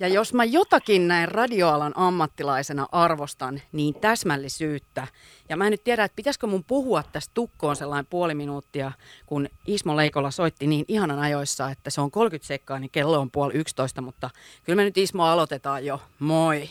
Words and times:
Ja 0.00 0.08
jos 0.08 0.34
mä 0.34 0.44
jotakin 0.44 1.08
näin 1.08 1.28
radioalan 1.28 1.92
ammattilaisena 1.96 2.86
arvostan, 2.92 3.62
niin 3.72 3.94
täsmällisyyttä. 3.94 5.06
Ja 5.48 5.56
mä 5.56 5.66
en 5.66 5.70
nyt 5.70 5.84
tiedä, 5.84 6.04
että 6.04 6.16
pitäisikö 6.16 6.46
mun 6.46 6.64
puhua 6.64 7.02
tästä 7.02 7.34
tukkoon 7.34 7.76
sellainen 7.76 8.06
puoli 8.06 8.34
minuuttia, 8.34 8.92
kun 9.26 9.48
Ismo 9.66 9.96
Leikola 9.96 10.30
soitti 10.30 10.66
niin 10.66 10.84
ihanan 10.88 11.18
ajoissa, 11.18 11.70
että 11.70 11.90
se 11.90 12.00
on 12.00 12.10
30 12.10 12.46
sekkaa, 12.46 12.78
niin 12.78 12.90
kello 12.90 13.20
on 13.20 13.30
puoli 13.30 13.54
11, 13.54 14.02
mutta 14.02 14.30
kyllä 14.64 14.76
me 14.76 14.84
nyt 14.84 14.98
Ismo 14.98 15.24
aloitetaan 15.24 15.86
jo. 15.86 16.00
Moi! 16.18 16.68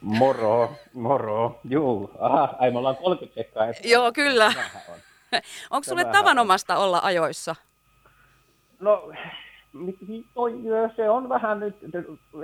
Moro, 0.00 0.72
moro. 0.94 1.60
Juu, 1.64 2.10
aha, 2.18 2.54
ai 2.58 2.70
me 2.70 2.78
ollaan 2.78 2.96
30 2.96 3.40
sekkaa. 3.40 3.66
Joo, 3.84 4.12
kyllä. 4.12 4.46
On. 4.88 4.96
Onko 5.70 5.84
sulle 5.84 6.04
tavanomasta 6.04 6.76
olla 6.76 7.00
ajoissa? 7.02 7.56
No, 8.80 9.12
toi, 10.34 10.52
se 10.96 11.10
on 11.10 11.28
vähän 11.28 11.60
nyt, 11.60 11.76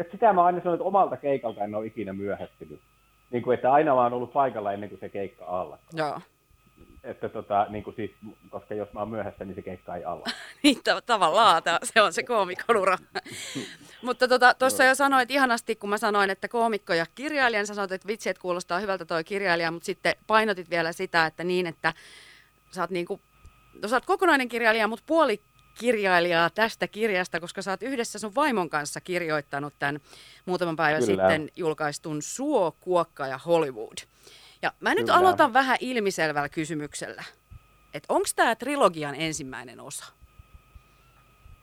että 0.00 0.12
sitä 0.12 0.32
mä 0.32 0.44
aina 0.44 0.60
sanon, 0.60 0.74
että 0.74 0.84
omalta 0.84 1.16
keikalta 1.16 1.64
en 1.64 1.74
ole 1.74 1.86
ikinä 1.86 2.12
myöhästynyt. 2.12 2.80
Niin 3.30 3.42
kuin, 3.42 3.54
että 3.54 3.72
aina 3.72 3.94
mä 3.94 4.02
oon 4.02 4.12
ollut 4.12 4.32
paikalla 4.32 4.72
ennen 4.72 4.88
kuin 4.88 5.00
se 5.00 5.08
keikka 5.08 5.44
alkaa. 5.44 5.78
Joo. 5.92 6.20
Että 7.04 7.28
tota, 7.28 7.66
niin 7.68 7.84
kuin 7.84 7.96
siis, 7.96 8.10
koska 8.50 8.74
jos 8.74 8.92
mä 8.92 9.00
oon 9.00 9.08
myöhässä, 9.08 9.44
niin 9.44 9.54
se 9.54 9.62
keikka 9.62 9.96
ei 9.96 10.04
alla. 10.04 10.24
niin, 10.62 10.76
t- 10.76 11.06
tavallaan 11.06 11.62
se 11.84 12.02
on 12.02 12.12
se 12.12 12.22
koomikonura. 12.22 12.98
Mutta 14.02 14.28
tuossa 14.28 14.54
tota, 14.58 14.84
jo 14.84 14.94
sanoit 14.94 15.30
ihanasti, 15.30 15.76
kun 15.76 15.90
mä 15.90 15.98
sanoin, 15.98 16.30
että 16.30 16.48
koomikko 16.48 16.94
ja 16.94 17.06
kirjailija, 17.14 17.60
niin 17.60 17.66
sä 17.66 17.74
sanoit, 17.74 17.92
että 17.92 18.08
vitsi, 18.08 18.30
että 18.30 18.42
kuulostaa 18.42 18.78
hyvältä 18.78 19.04
toi 19.04 19.24
kirjailija, 19.24 19.70
mutta 19.70 19.86
sitten 19.86 20.14
painotit 20.26 20.70
vielä 20.70 20.92
sitä, 20.92 21.26
että 21.26 21.44
niin, 21.44 21.66
että 21.66 21.92
sä 22.70 22.80
oot, 22.80 22.90
niin 22.90 23.06
kuin, 23.06 23.20
no, 23.82 23.88
sä 23.88 23.96
oot 23.96 24.06
kokonainen 24.06 24.48
kirjailija, 24.48 24.88
mutta 24.88 25.04
puoli 25.06 25.40
kirjailijaa 25.78 26.50
tästä 26.50 26.88
kirjasta, 26.88 27.40
koska 27.40 27.62
sä 27.62 27.70
oot 27.70 27.82
yhdessä 27.82 28.18
sun 28.18 28.34
vaimon 28.34 28.70
kanssa 28.70 29.00
kirjoittanut 29.00 29.74
tämän 29.78 30.00
muutaman 30.46 30.76
päivän 30.76 31.04
Kyllä. 31.04 31.28
sitten 31.30 31.50
julkaistun 31.56 32.22
Suo, 32.22 32.76
Kuokka 32.80 33.26
ja 33.26 33.38
Hollywood. 33.38 33.98
Ja 34.62 34.72
mä 34.80 34.94
nyt 34.94 35.06
Kyllä. 35.06 35.18
aloitan 35.18 35.52
vähän 35.52 35.76
ilmiselvällä 35.80 36.48
kysymyksellä. 36.48 37.24
Että 37.94 38.14
onko 38.14 38.28
tämä 38.36 38.54
trilogian 38.54 39.14
ensimmäinen 39.14 39.80
osa? 39.80 40.04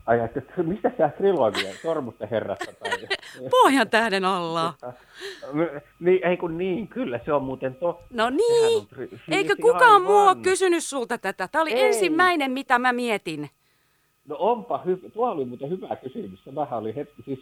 Ai, 0.06 0.20
että 0.20 0.64
mistä 0.64 0.90
tämä 0.90 1.10
trilogia? 1.10 1.74
Sormusten 1.82 2.30
herrasta 2.30 2.66
tai... 2.66 2.92
Pohjan 3.64 3.90
tähden 3.90 4.26
alla. 4.26 4.74
niin, 6.00 6.28
ei 6.28 6.38
kun 6.38 6.58
niin, 6.58 6.88
kyllä 6.88 7.20
se 7.26 7.34
on 7.34 7.44
muuten 7.44 7.76
totta. 7.76 8.06
No 8.10 8.30
niin, 8.30 8.88
tri- 8.96 9.20
eikö 9.32 9.56
kukaan 9.62 10.02
muu 10.02 10.28
ole 10.28 10.36
kysynyt 10.36 10.84
sulta 10.84 11.18
tätä? 11.18 11.48
Tämä 11.48 11.62
oli 11.62 11.74
ei. 11.74 11.86
ensimmäinen, 11.86 12.52
mitä 12.52 12.80
mä 12.80 12.94
mietin. 12.94 13.50
No 14.28 14.36
onpa 14.40 14.82
hyvä, 14.86 15.10
tuo 15.10 15.30
oli 15.30 15.46
muuten 15.46 15.70
hyvä 15.70 15.96
kysymys. 15.96 16.56
Vähän 16.56 16.80
oli 16.80 16.96
hetki, 16.96 17.22
siis, 17.22 17.40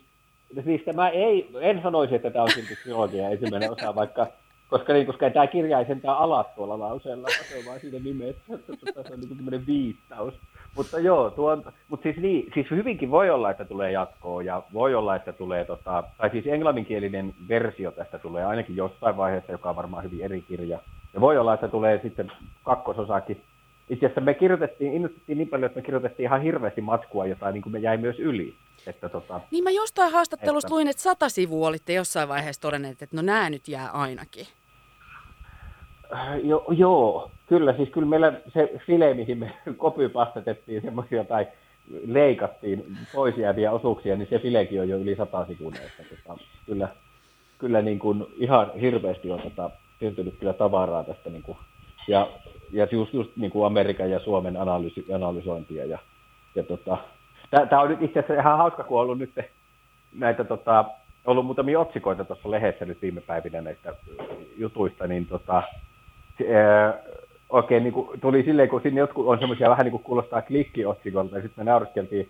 siis 0.64 0.82
tämä 0.86 1.10
ei, 1.10 1.50
en 1.62 1.82
sanoisi, 1.84 2.16
että 2.16 2.32
tämä 2.32 2.44
on 2.44 2.52
silti 2.52 2.76
trilogia 2.84 3.30
ensimmäinen 3.30 3.72
osa, 3.72 3.96
vaikka 3.96 4.28
koska, 4.70 4.94
niin, 4.94 5.06
koska 5.06 5.30
tämä 5.30 5.48
kirja 5.48 5.80
ei 5.80 5.86
sentään 5.86 6.18
alat 6.18 6.56
tuolla 6.56 6.80
lauseella, 6.80 7.28
se 7.50 7.58
on 7.58 7.66
vain 7.66 7.82
siinä 7.82 8.00
nimessä, 8.00 8.56
että 8.56 8.74
tässä 8.94 9.14
on 9.14 9.20
niin 9.20 9.38
tämmöinen 9.38 9.68
viittaus. 9.68 10.34
Mutta 10.76 11.00
joo, 11.00 11.30
tuo, 11.30 11.58
mutta 11.90 12.04
siis, 12.04 12.18
niin, 12.18 12.52
siis 12.54 12.72
hyvinkin 12.72 13.12
voi 13.12 13.30
olla, 13.30 13.52
että 13.52 13.66
tulee 13.66 13.92
jatkoa 13.92 14.42
ja 14.44 14.64
voi 14.74 14.96
olla, 14.96 15.16
että 15.16 15.34
tulee, 15.34 15.66
tota, 15.66 16.04
tai 16.18 16.30
siis 16.30 16.48
englanninkielinen 16.48 17.34
versio 17.48 17.92
tästä 17.92 18.20
tulee 18.20 18.46
ainakin 18.46 18.76
jossain 18.76 19.18
vaiheessa, 19.18 19.52
joka 19.52 19.70
on 19.70 19.76
varmaan 19.76 20.04
hyvin 20.04 20.22
eri 20.22 20.42
kirja. 20.42 20.80
Ja 21.14 21.22
voi 21.22 21.38
olla, 21.38 21.54
että 21.54 21.68
tulee 21.68 22.00
sitten 22.04 22.32
kakkososakin 22.64 23.42
itse 23.90 24.06
asiassa 24.06 24.22
me 24.22 24.34
kirjoitettiin, 24.34 24.94
innostettiin 24.94 25.38
niin 25.38 25.48
paljon, 25.48 25.66
että 25.66 25.80
me 25.80 25.86
kirjoitettiin 25.86 26.28
ihan 26.28 26.42
hirveästi 26.42 26.82
matskua, 26.82 27.26
jota 27.26 27.52
niin 27.52 27.62
kuin 27.62 27.74
me 27.74 27.80
jäi 27.80 27.98
myös 27.98 28.20
yli. 28.20 28.54
Että, 28.88 29.10
tota, 29.10 29.42
niin 29.52 29.64
mä 29.64 29.70
jostain 29.70 30.12
haastattelusta 30.12 30.68
että, 30.68 30.74
luin, 30.74 30.88
että 30.88 31.02
sata 31.02 31.30
sivua 31.30 31.68
olitte 31.68 31.94
jossain 31.94 32.30
vaiheessa 32.30 32.62
todenneet, 32.62 33.02
että 33.02 33.16
no 33.16 33.22
nämä 33.22 33.50
nyt 33.50 33.68
jää 33.68 33.90
ainakin. 33.90 34.48
Jo, 36.44 36.66
joo, 36.70 37.32
kyllä. 37.50 37.74
Siis 37.74 37.90
kyllä 37.90 38.08
meillä 38.08 38.34
se 38.54 38.74
file, 38.86 39.14
mihin 39.14 39.38
me 39.38 39.52
kopypastatettiin 39.78 40.82
semmoisia 40.82 41.24
tai 41.24 41.48
leikattiin 42.06 42.98
pois 43.16 43.38
jääviä 43.38 43.72
osuuksia, 43.72 44.16
niin 44.16 44.28
se 44.30 44.40
filekin 44.40 44.82
on 44.82 44.90
jo 44.90 44.98
yli 44.98 45.16
sata 45.16 45.46
sivua. 45.46 45.72
Tota, 45.72 46.40
kyllä, 46.66 46.88
kyllä 47.58 47.82
niin 47.82 48.00
kuin 48.00 48.26
ihan 48.38 48.72
hirveästi 48.82 49.32
on 49.32 49.42
tota, 49.42 49.70
syntynyt 50.00 50.38
kyllä 50.40 50.54
tavaraa 50.54 51.04
tästä 51.04 51.30
niin 51.30 51.44
kuin, 51.44 51.58
ja 52.08 52.28
ja 52.72 52.88
just, 52.92 53.14
just 53.14 53.32
niin 53.36 53.52
kuin 53.52 53.66
Amerikan 53.66 54.12
ja 54.12 54.20
Suomen 54.20 54.58
analyysi, 54.58 55.06
analysointia. 55.14 55.86
Ja, 55.86 56.00
ja 56.56 56.64
tota, 56.64 56.98
Tämä 57.50 57.82
on 57.82 57.90
nyt 57.90 58.02
itse 58.02 58.20
asiassa 58.20 58.42
ihan 58.42 58.58
hauska, 58.58 58.84
kun 58.84 58.98
on 58.98 59.04
ollut 59.04 59.18
nyt 59.18 59.32
näitä 60.14 60.44
tota, 60.44 60.86
ollut 61.26 61.46
muutamia 61.46 61.80
otsikoita 61.80 62.26
tuossa 62.26 62.52
lehdessä 62.52 62.86
nyt 62.86 63.02
viime 63.02 63.22
päivinä 63.22 63.62
näistä 63.62 63.94
jutuista, 64.58 65.08
niin 65.08 65.26
tota, 65.26 65.64
ää, 66.54 67.00
oikein 67.50 67.84
niin 67.84 67.94
kuin, 67.94 68.20
tuli 68.20 68.44
silleen, 68.44 68.70
kun 68.70 68.82
sinne 68.82 69.00
jotkut 69.00 69.28
on 69.28 69.40
semmoisia 69.40 69.70
vähän 69.70 69.84
niin 69.84 69.92
kuin 69.92 70.04
kuulostaa 70.04 70.42
klikkiotsikolta, 70.42 71.36
ja 71.36 71.42
sitten 71.42 71.66
me 71.66 71.72
nauriskeltiin 71.72 72.30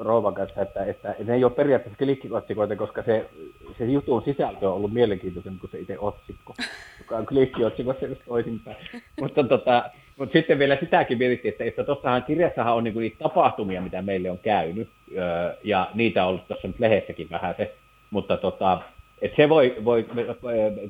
Rouvan 0.00 0.34
kanssa, 0.34 0.60
että, 0.60 0.84
että 0.84 1.14
ne 1.24 1.34
ei 1.34 1.44
ole 1.44 1.52
periaatteessa 1.52 1.98
klikkiotsikoita, 1.98 2.76
koska 2.76 3.02
se, 3.02 3.30
se 3.78 3.84
jutun 3.84 4.22
sisältö 4.22 4.68
on 4.68 4.74
ollut 4.74 4.92
mielenkiintoisempi 4.92 5.60
kuin 5.60 5.70
se 5.70 5.78
itse 5.78 5.98
otsikko, 5.98 6.54
joka 7.04 7.16
on 7.16 7.26
klikkiotsikossa 7.26 8.06
just 8.06 8.20
toisinpäin. 8.28 8.76
mutta, 9.20 9.44
tota, 9.44 9.90
mutta 10.18 10.32
sitten 10.32 10.58
vielä 10.58 10.76
sitäkin 10.80 11.18
mietittiin, 11.18 11.52
että, 11.52 11.64
että 11.64 11.84
tuossahan 11.84 12.22
kirjassahan 12.22 12.74
on 12.74 12.84
niinku 12.84 13.00
niitä 13.00 13.18
tapahtumia, 13.18 13.82
mitä 13.82 14.02
meille 14.02 14.30
on 14.30 14.38
käynyt, 14.38 14.88
ja 15.64 15.90
niitä 15.94 16.22
on 16.22 16.28
ollut 16.28 16.48
tuossa 16.48 16.68
nyt 16.68 16.80
lehdessäkin 16.80 17.30
vähän 17.30 17.54
se, 17.56 17.74
mutta 18.10 18.36
tota, 18.36 18.80
että 19.22 19.36
se 19.36 19.48
voi, 19.48 19.76
voi, 19.84 20.06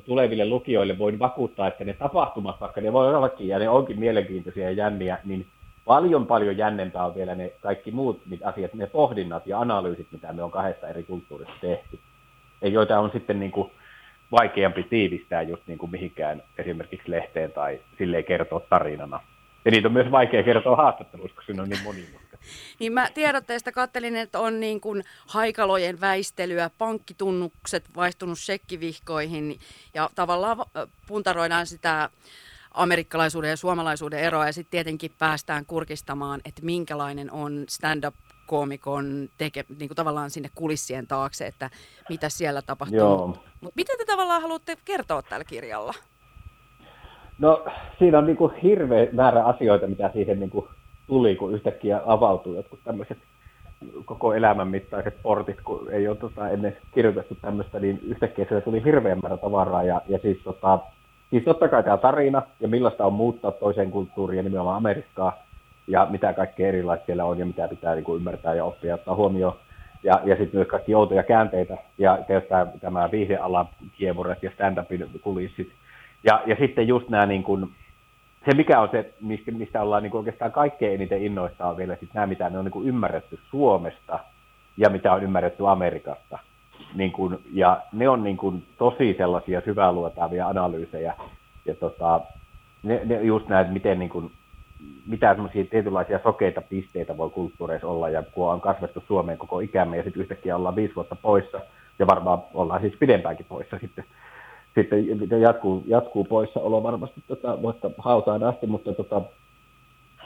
tuleville 0.05 0.45
lukijoille 0.45 0.97
voin 0.97 1.19
vakuuttaa, 1.19 1.67
että 1.67 1.83
ne 1.83 1.93
tapahtumat, 1.93 2.61
vaikka 2.61 2.81
ne 2.81 2.93
voi 2.93 3.15
ollakin 3.15 3.47
ja 3.47 3.59
ne 3.59 3.69
onkin 3.69 3.99
mielenkiintoisia 3.99 4.63
ja 4.63 4.71
jänniä, 4.71 5.17
niin 5.25 5.45
paljon 5.85 6.27
paljon 6.27 6.57
jännempää 6.57 7.05
on 7.05 7.15
vielä 7.15 7.35
ne 7.35 7.51
kaikki 7.61 7.91
muut 7.91 8.21
asiat, 8.43 8.73
ne 8.73 8.87
pohdinnat 8.87 9.47
ja 9.47 9.59
analyysit, 9.59 10.07
mitä 10.11 10.33
me 10.33 10.43
on 10.43 10.51
kahdessa 10.51 10.87
eri 10.87 11.03
kulttuurissa 11.03 11.55
tehty. 11.61 11.99
Ja 12.61 12.69
joita 12.69 12.99
on 12.99 13.11
sitten 13.13 13.39
niin 13.39 13.51
kuin 13.51 13.71
vaikeampi 14.31 14.83
tiivistää 14.83 15.41
just 15.41 15.67
niin 15.67 15.77
kuin 15.77 15.91
mihinkään 15.91 16.43
esimerkiksi 16.57 17.11
lehteen 17.11 17.51
tai 17.51 17.79
silleen 17.97 18.25
kertoa 18.25 18.59
tarinana. 18.59 19.19
Ja 19.65 19.71
niitä 19.71 19.87
on 19.87 19.93
myös 19.93 20.11
vaikea 20.11 20.43
kertoa 20.43 20.75
haastatteluissa, 20.75 21.35
koska 21.35 21.53
ne 21.53 21.61
on 21.61 21.69
niin 21.69 21.83
monimutkaisia. 21.83 22.25
Niin 22.79 22.93
mä 22.93 23.07
tiedotteesta 23.13 23.71
kattelin, 23.71 24.15
että 24.15 24.39
on 24.39 24.59
niin 24.59 24.81
kuin 24.81 25.03
haikalojen 25.27 26.01
väistelyä, 26.01 26.69
pankkitunnukset 26.77 27.83
vaihtunut 27.95 28.39
shekkivihkoihin 28.39 29.59
ja 29.93 30.09
tavallaan 30.15 30.57
puntaroidaan 31.07 31.67
sitä 31.67 32.09
amerikkalaisuuden 32.71 33.49
ja 33.49 33.57
suomalaisuuden 33.57 34.19
eroa 34.19 34.45
ja 34.45 34.53
sitten 34.53 34.71
tietenkin 34.71 35.11
päästään 35.19 35.65
kurkistamaan, 35.65 36.41
että 36.45 36.61
minkälainen 36.65 37.31
on 37.31 37.65
stand-up 37.69 38.15
koomikon 38.45 39.29
teke, 39.37 39.65
niin 39.79 39.89
kuin 39.89 39.95
tavallaan 39.95 40.29
sinne 40.29 40.49
kulissien 40.55 41.07
taakse, 41.07 41.47
että 41.47 41.69
mitä 42.09 42.29
siellä 42.29 42.61
tapahtuu. 42.61 43.27
Mutta 43.61 43.75
mitä 43.75 43.93
te 43.97 44.05
tavallaan 44.05 44.41
haluatte 44.41 44.77
kertoa 44.85 45.21
tällä 45.21 45.45
kirjalla? 45.45 45.93
No 47.39 47.65
siinä 47.99 48.17
on 48.17 48.25
niin 48.25 48.37
kuin 48.37 48.55
hirveä 48.55 49.07
määrä 49.11 49.45
asioita, 49.45 49.87
mitä 49.87 50.09
siihen 50.13 50.39
niin 50.39 50.49
kuin 50.49 50.67
tuli, 51.07 51.35
kun 51.35 51.53
yhtäkkiä 51.53 52.01
avautuu 52.05 52.55
jotkut 52.55 52.79
tämmöiset 52.83 53.17
koko 54.05 54.33
elämän 54.33 54.67
mittaiset 54.67 55.21
portit, 55.21 55.61
kun 55.61 55.91
ei 55.91 56.07
ole 56.07 56.17
tota, 56.17 56.49
ennen 56.49 56.77
kirjoitettu 56.93 57.35
tämmöistä, 57.35 57.79
niin 57.79 57.99
yhtäkkiä 58.03 58.45
siellä 58.45 58.61
tuli 58.61 58.83
hirveän 58.83 59.19
määrä 59.23 59.37
tavaraa 59.37 59.83
ja, 59.83 60.01
ja 60.07 60.19
siis 60.21 60.37
tota, 60.43 60.79
Siis 61.29 61.43
totta 61.43 61.67
kai 61.67 61.83
tämä 61.83 61.97
tarina 61.97 62.41
ja 62.59 62.67
millaista 62.67 63.05
on 63.05 63.13
muuttaa 63.13 63.51
toiseen 63.51 63.91
kulttuuriin 63.91 64.37
ja 64.37 64.43
nimenomaan 64.43 64.77
Amerikkaa 64.77 65.44
ja 65.87 66.07
mitä 66.09 66.33
kaikkea 66.33 66.67
erilaista 66.67 67.05
siellä 67.05 67.25
on 67.25 67.39
ja 67.39 67.45
mitä 67.45 67.67
pitää 67.67 67.95
niin 67.95 68.03
kuin 68.03 68.17
ymmärtää 68.17 68.53
ja 68.53 68.65
oppia 68.65 68.87
ja 68.87 68.95
ottaa 68.95 69.15
huomioon. 69.15 69.55
Ja, 70.03 70.21
ja 70.23 70.35
sitten 70.35 70.57
myös 70.57 70.67
kaikki 70.67 70.95
outoja 70.95 71.23
käänteitä 71.23 71.77
ja 71.97 72.19
tämä, 72.49 72.67
tämä 72.81 73.11
viihdealan 73.11 73.69
kiemuret 73.97 74.43
ja 74.43 74.51
stand-upin 74.51 75.09
kulissit. 75.21 75.71
Ja, 76.23 76.41
ja 76.45 76.55
sitten 76.59 76.87
just 76.87 77.09
nämä, 77.09 77.25
niin 77.25 77.43
kuin, 77.43 77.69
se 78.45 78.55
mikä 78.55 78.81
on 78.81 78.89
se, 78.91 79.13
mistä, 79.21 79.51
mistä 79.51 79.81
ollaan 79.81 80.03
niin 80.03 80.11
kuin 80.11 80.19
oikeastaan 80.19 80.51
kaikkein 80.51 80.93
eniten 80.93 81.21
innoissaan 81.21 81.69
on 81.69 81.77
vielä 81.77 81.93
sitten 81.93 82.13
nämä, 82.13 82.27
mitä 82.27 82.49
ne 82.49 82.57
on 82.57 82.65
niin 82.65 82.71
kuin 82.71 82.87
ymmärretty 82.87 83.39
Suomesta 83.49 84.19
ja 84.77 84.89
mitä 84.89 85.13
on 85.13 85.23
ymmärretty 85.23 85.67
Amerikasta 85.67 86.39
niin 86.93 87.11
kuin, 87.11 87.37
ja 87.53 87.81
ne 87.93 88.09
on 88.09 88.23
niin 88.23 88.37
kuin 88.37 88.63
tosi 88.77 89.15
sellaisia 89.17 89.61
syväluotaavia 89.61 90.47
analyysejä, 90.47 91.13
ja 91.65 91.75
tota, 91.75 92.21
ne, 92.83 93.01
ne 93.05 93.21
just 93.21 93.47
näet, 93.47 93.73
miten 93.73 93.99
niin 93.99 94.09
kuin, 94.09 94.31
mitä 95.07 95.33
semmoisia 95.33 95.65
tietynlaisia 95.65 96.19
sokeita 96.23 96.61
pisteitä 96.61 97.17
voi 97.17 97.29
kulttuureissa 97.29 97.87
olla, 97.87 98.09
ja 98.09 98.23
kun 98.23 98.51
on 98.51 98.61
kasvettu 98.61 99.03
Suomeen 99.07 99.37
koko 99.37 99.59
ikämme, 99.59 99.97
ja 99.97 100.03
sitten 100.03 100.21
yhtäkkiä 100.21 100.55
ollaan 100.55 100.75
viisi 100.75 100.95
vuotta 100.95 101.15
poissa, 101.15 101.59
ja 101.99 102.07
varmaan 102.07 102.43
ollaan 102.53 102.81
siis 102.81 102.93
pidempäänkin 102.99 103.45
poissa 103.49 103.77
sitten, 103.81 104.05
sitten 104.75 105.41
jatkuu, 105.41 105.83
jatkuu 105.87 106.23
poissa 106.23 106.59
olo 106.59 106.83
varmasti 106.83 107.23
tota, 107.27 107.61
voitta 107.61 107.89
hautaan 107.97 108.43
asti, 108.43 108.67
mutta 108.67 108.93
tota, 108.93 109.21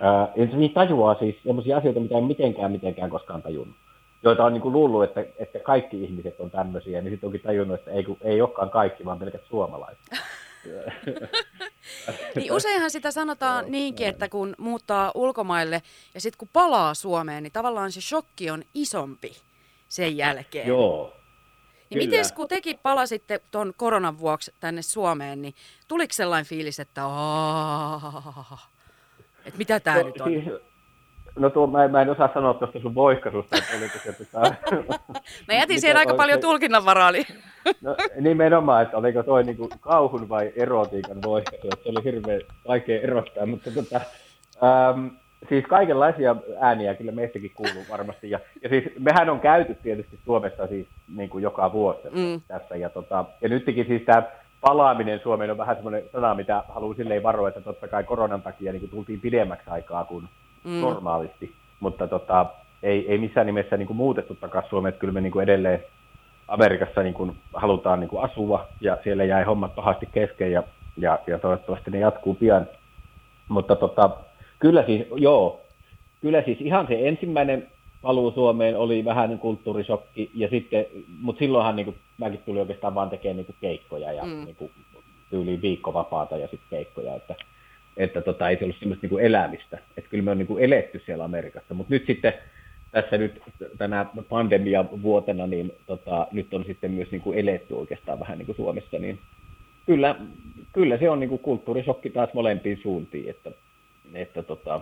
ää, 0.01 0.27
se 0.35 0.57
niin 0.57 0.73
tajuaa 0.73 1.15
siis 1.15 1.35
sellaisia 1.44 1.77
asioita, 1.77 2.00
mitä 2.00 2.17
en 2.17 2.23
mitenkään 2.23 2.71
mitenkään 2.71 3.09
koskaan 3.09 3.41
tajunnut. 3.41 3.75
joita 4.23 4.45
on 4.45 4.53
niin 4.53 4.61
kuin 4.61 4.73
luullut, 4.73 5.03
että, 5.03 5.25
että 5.39 5.59
kaikki 5.59 6.03
ihmiset 6.03 6.39
on 6.39 6.51
tämmöisiä, 6.51 7.01
niin 7.01 7.11
sitten 7.11 7.27
onkin 7.27 7.41
tajunnut, 7.41 7.79
että 7.79 7.91
ei, 7.91 8.06
ei 8.21 8.41
olekaan 8.41 8.69
kaikki, 8.69 9.06
vaan 9.06 9.19
pelkät 9.19 9.41
suomalaiset. 9.50 10.03
niin 12.35 12.53
useinhan 12.53 12.91
sitä 12.91 13.11
sanotaan 13.11 13.65
niinkin, 13.67 14.07
että 14.07 14.29
kun 14.29 14.56
muuttaa 14.57 15.11
ulkomaille 15.15 15.81
ja 16.13 16.21
sitten 16.21 16.38
kun 16.38 16.50
palaa 16.53 16.94
Suomeen, 16.94 17.44
niin 17.44 17.51
tavallaan 17.51 17.91
se 17.91 18.01
shokki 18.01 18.50
on 18.50 18.63
isompi 18.73 19.38
sen 19.88 20.17
jälkeen. 20.17 20.67
Joo. 20.67 21.13
Niin 21.89 21.97
miten 21.97 22.25
kun 22.35 22.47
tekin 22.47 22.79
palasitte 22.83 23.41
tuon 23.51 23.73
koronan 23.77 24.19
vuoksi 24.19 24.53
tänne 24.59 24.81
Suomeen, 24.81 25.41
niin 25.41 25.56
tuliko 25.88 26.13
sellainen 26.13 26.45
fiilis, 26.45 26.79
että 26.79 27.01
että 29.45 29.57
mitä 29.57 29.79
tämä 29.79 29.97
no, 29.97 30.03
nyt 30.03 30.21
on? 30.21 30.31
Siis, 30.31 30.45
no 31.35 31.50
tuo, 31.50 31.67
mä, 31.67 31.85
en, 31.85 31.91
mä 31.91 32.01
en 32.01 32.09
osaa 32.09 32.29
sanoa 32.33 32.53
tuosta 32.53 32.79
sun 32.79 32.95
voikkasusta, 32.95 33.57
että 33.57 33.77
oliko 33.77 34.00
se... 34.03 34.13
Tota, 34.13 34.56
mä 35.47 35.53
jätin 35.53 35.81
siihen 35.81 35.97
aika 35.97 36.13
paljon 36.13 36.39
tulkinnanvaraa. 36.39 37.11
Niin... 37.11 37.25
no, 37.81 37.95
nimenomaan, 38.19 38.83
että 38.83 38.97
oliko 38.97 39.23
toi 39.23 39.44
niinku 39.44 39.69
kauhun 39.79 40.29
vai 40.29 40.51
erotiikan 40.56 41.17
että 41.53 41.83
se 41.83 41.89
oli 41.89 42.03
hirveän 42.03 42.41
vaikea 42.67 43.01
erottaa, 43.01 43.45
mutta 43.45 43.71
tota, 43.71 44.01
ähm, 44.63 45.07
siis 45.50 45.65
kaikenlaisia 45.65 46.35
ääniä 46.59 46.95
kyllä 46.95 47.11
meistäkin 47.11 47.51
kuuluu 47.56 47.83
varmasti. 47.89 48.29
Ja, 48.29 48.39
ja 48.63 48.69
siis 48.69 48.83
mehän 49.00 49.29
on 49.29 49.39
käyty 49.39 49.75
tietysti 49.75 50.19
Suomessa 50.25 50.67
siis 50.67 50.88
niin 51.15 51.29
kuin 51.29 51.41
joka 51.41 51.71
vuosi 51.71 52.01
mm. 52.11 52.41
tässä. 52.47 52.75
Ja, 52.75 52.89
tota, 52.89 53.25
ja 53.41 53.50
nytkin 53.50 53.85
siis 53.88 54.01
tämä 54.06 54.23
palaaminen 54.61 55.19
Suomeen 55.23 55.51
on 55.51 55.57
vähän 55.57 55.75
semmoinen 55.75 56.03
sana, 56.11 56.35
mitä 56.35 56.63
haluan 56.69 56.95
silleen 56.95 57.23
varoa, 57.23 57.47
että 57.47 57.61
totta 57.61 57.88
kai 57.88 58.03
koronan 58.03 58.41
takia 58.41 58.71
niin 58.71 58.79
kuin 58.79 58.89
tultiin 58.89 59.21
pidemmäksi 59.21 59.69
aikaa 59.69 60.06
kuin 60.06 60.29
mm. 60.63 60.81
normaalisti. 60.81 61.53
Mutta 61.79 62.07
tota, 62.07 62.45
ei, 62.83 63.11
ei 63.11 63.17
missään 63.17 63.45
nimessä 63.45 63.77
niin 63.77 63.88
kuin 63.88 63.97
muutettu 63.97 64.35
takaisin 64.35 64.69
Suomeen, 64.69 64.89
että 64.89 65.00
kyllä 65.00 65.13
me 65.13 65.21
niin 65.21 65.31
kuin 65.31 65.44
edelleen 65.44 65.83
Amerikassa 66.49 67.03
niin 67.03 67.13
kuin 67.13 67.37
halutaan 67.53 67.99
niin 67.99 68.09
kuin 68.09 68.23
asua 68.23 68.67
ja 68.81 68.97
siellä 69.03 69.23
jäi 69.23 69.43
hommat 69.43 69.75
pahasti 69.75 70.05
kesken 70.11 70.51
ja, 70.51 70.63
ja, 70.97 71.19
ja 71.27 71.39
toivottavasti 71.39 71.91
ne 71.91 71.99
jatkuu 71.99 72.33
pian. 72.33 72.67
Mutta 73.49 73.75
tota, 73.75 74.09
Kyllä 74.59 74.83
siis, 74.85 75.07
joo. 75.15 75.61
Kyllä 76.21 76.41
siis 76.41 76.61
ihan 76.61 76.87
se 76.87 77.07
ensimmäinen 77.07 77.67
paluu 78.01 78.31
Suomeen 78.31 78.77
oli 78.77 79.05
vähän 79.05 79.29
niin 79.29 79.39
kulttuurisokki, 79.39 80.31
ja 80.33 80.47
sitten, 80.47 80.85
mutta 81.21 81.39
silloinhan 81.39 81.75
niin 81.75 81.85
kuin, 81.85 81.95
mäkin 82.17 82.41
tulin 82.45 82.61
oikeastaan 82.61 82.95
vaan 82.95 83.09
tekemään 83.09 83.37
niin 83.37 83.45
kuin 83.45 83.55
keikkoja 83.61 84.11
ja 84.11 84.23
mm. 84.23 84.45
niin 84.45 84.55
kuin, 84.55 84.71
tyyliin 85.29 85.61
viikkovapaata 85.61 86.37
ja 86.37 86.47
sitten 86.47 86.69
keikkoja, 86.69 87.15
että, 87.15 87.35
että 87.97 88.21
tota, 88.21 88.49
ei 88.49 88.57
se 88.57 88.63
ollut 88.63 88.79
semmoista 88.79 89.03
niin 89.03 89.09
kuin 89.09 89.25
elämistä. 89.25 89.77
Että 89.97 90.09
kyllä 90.09 90.23
me 90.23 90.31
on 90.31 90.37
niin 90.37 90.47
kuin 90.47 90.63
eletty 90.63 91.01
siellä 91.05 91.23
Amerikassa, 91.23 91.73
mutta 91.73 91.93
nyt 91.93 92.03
sitten 92.07 92.33
tässä 92.91 93.18
nyt 93.18 93.41
tänä 93.77 94.06
pandemian 94.30 94.89
vuotena, 95.01 95.47
niin 95.47 95.71
tota, 95.88 96.27
nyt 96.31 96.53
on 96.53 96.65
sitten 96.68 96.91
myös 96.91 97.12
niin 97.12 97.21
kuin 97.21 97.39
eletty 97.39 97.74
oikeastaan 97.74 98.19
vähän 98.19 98.38
niin 98.38 98.45
kuin 98.45 98.56
Suomessa, 98.56 98.97
niin 98.97 99.19
kyllä, 99.86 100.15
kyllä 100.74 100.97
se 100.97 101.09
on 101.09 101.19
niin 101.19 101.30
kuin 101.30 101.39
kulttuurisokki 101.39 102.09
taas 102.09 102.33
molempiin 102.33 102.80
suuntiin, 102.83 103.30
että 103.30 103.51
että 104.13 104.44
tota, 104.44 104.81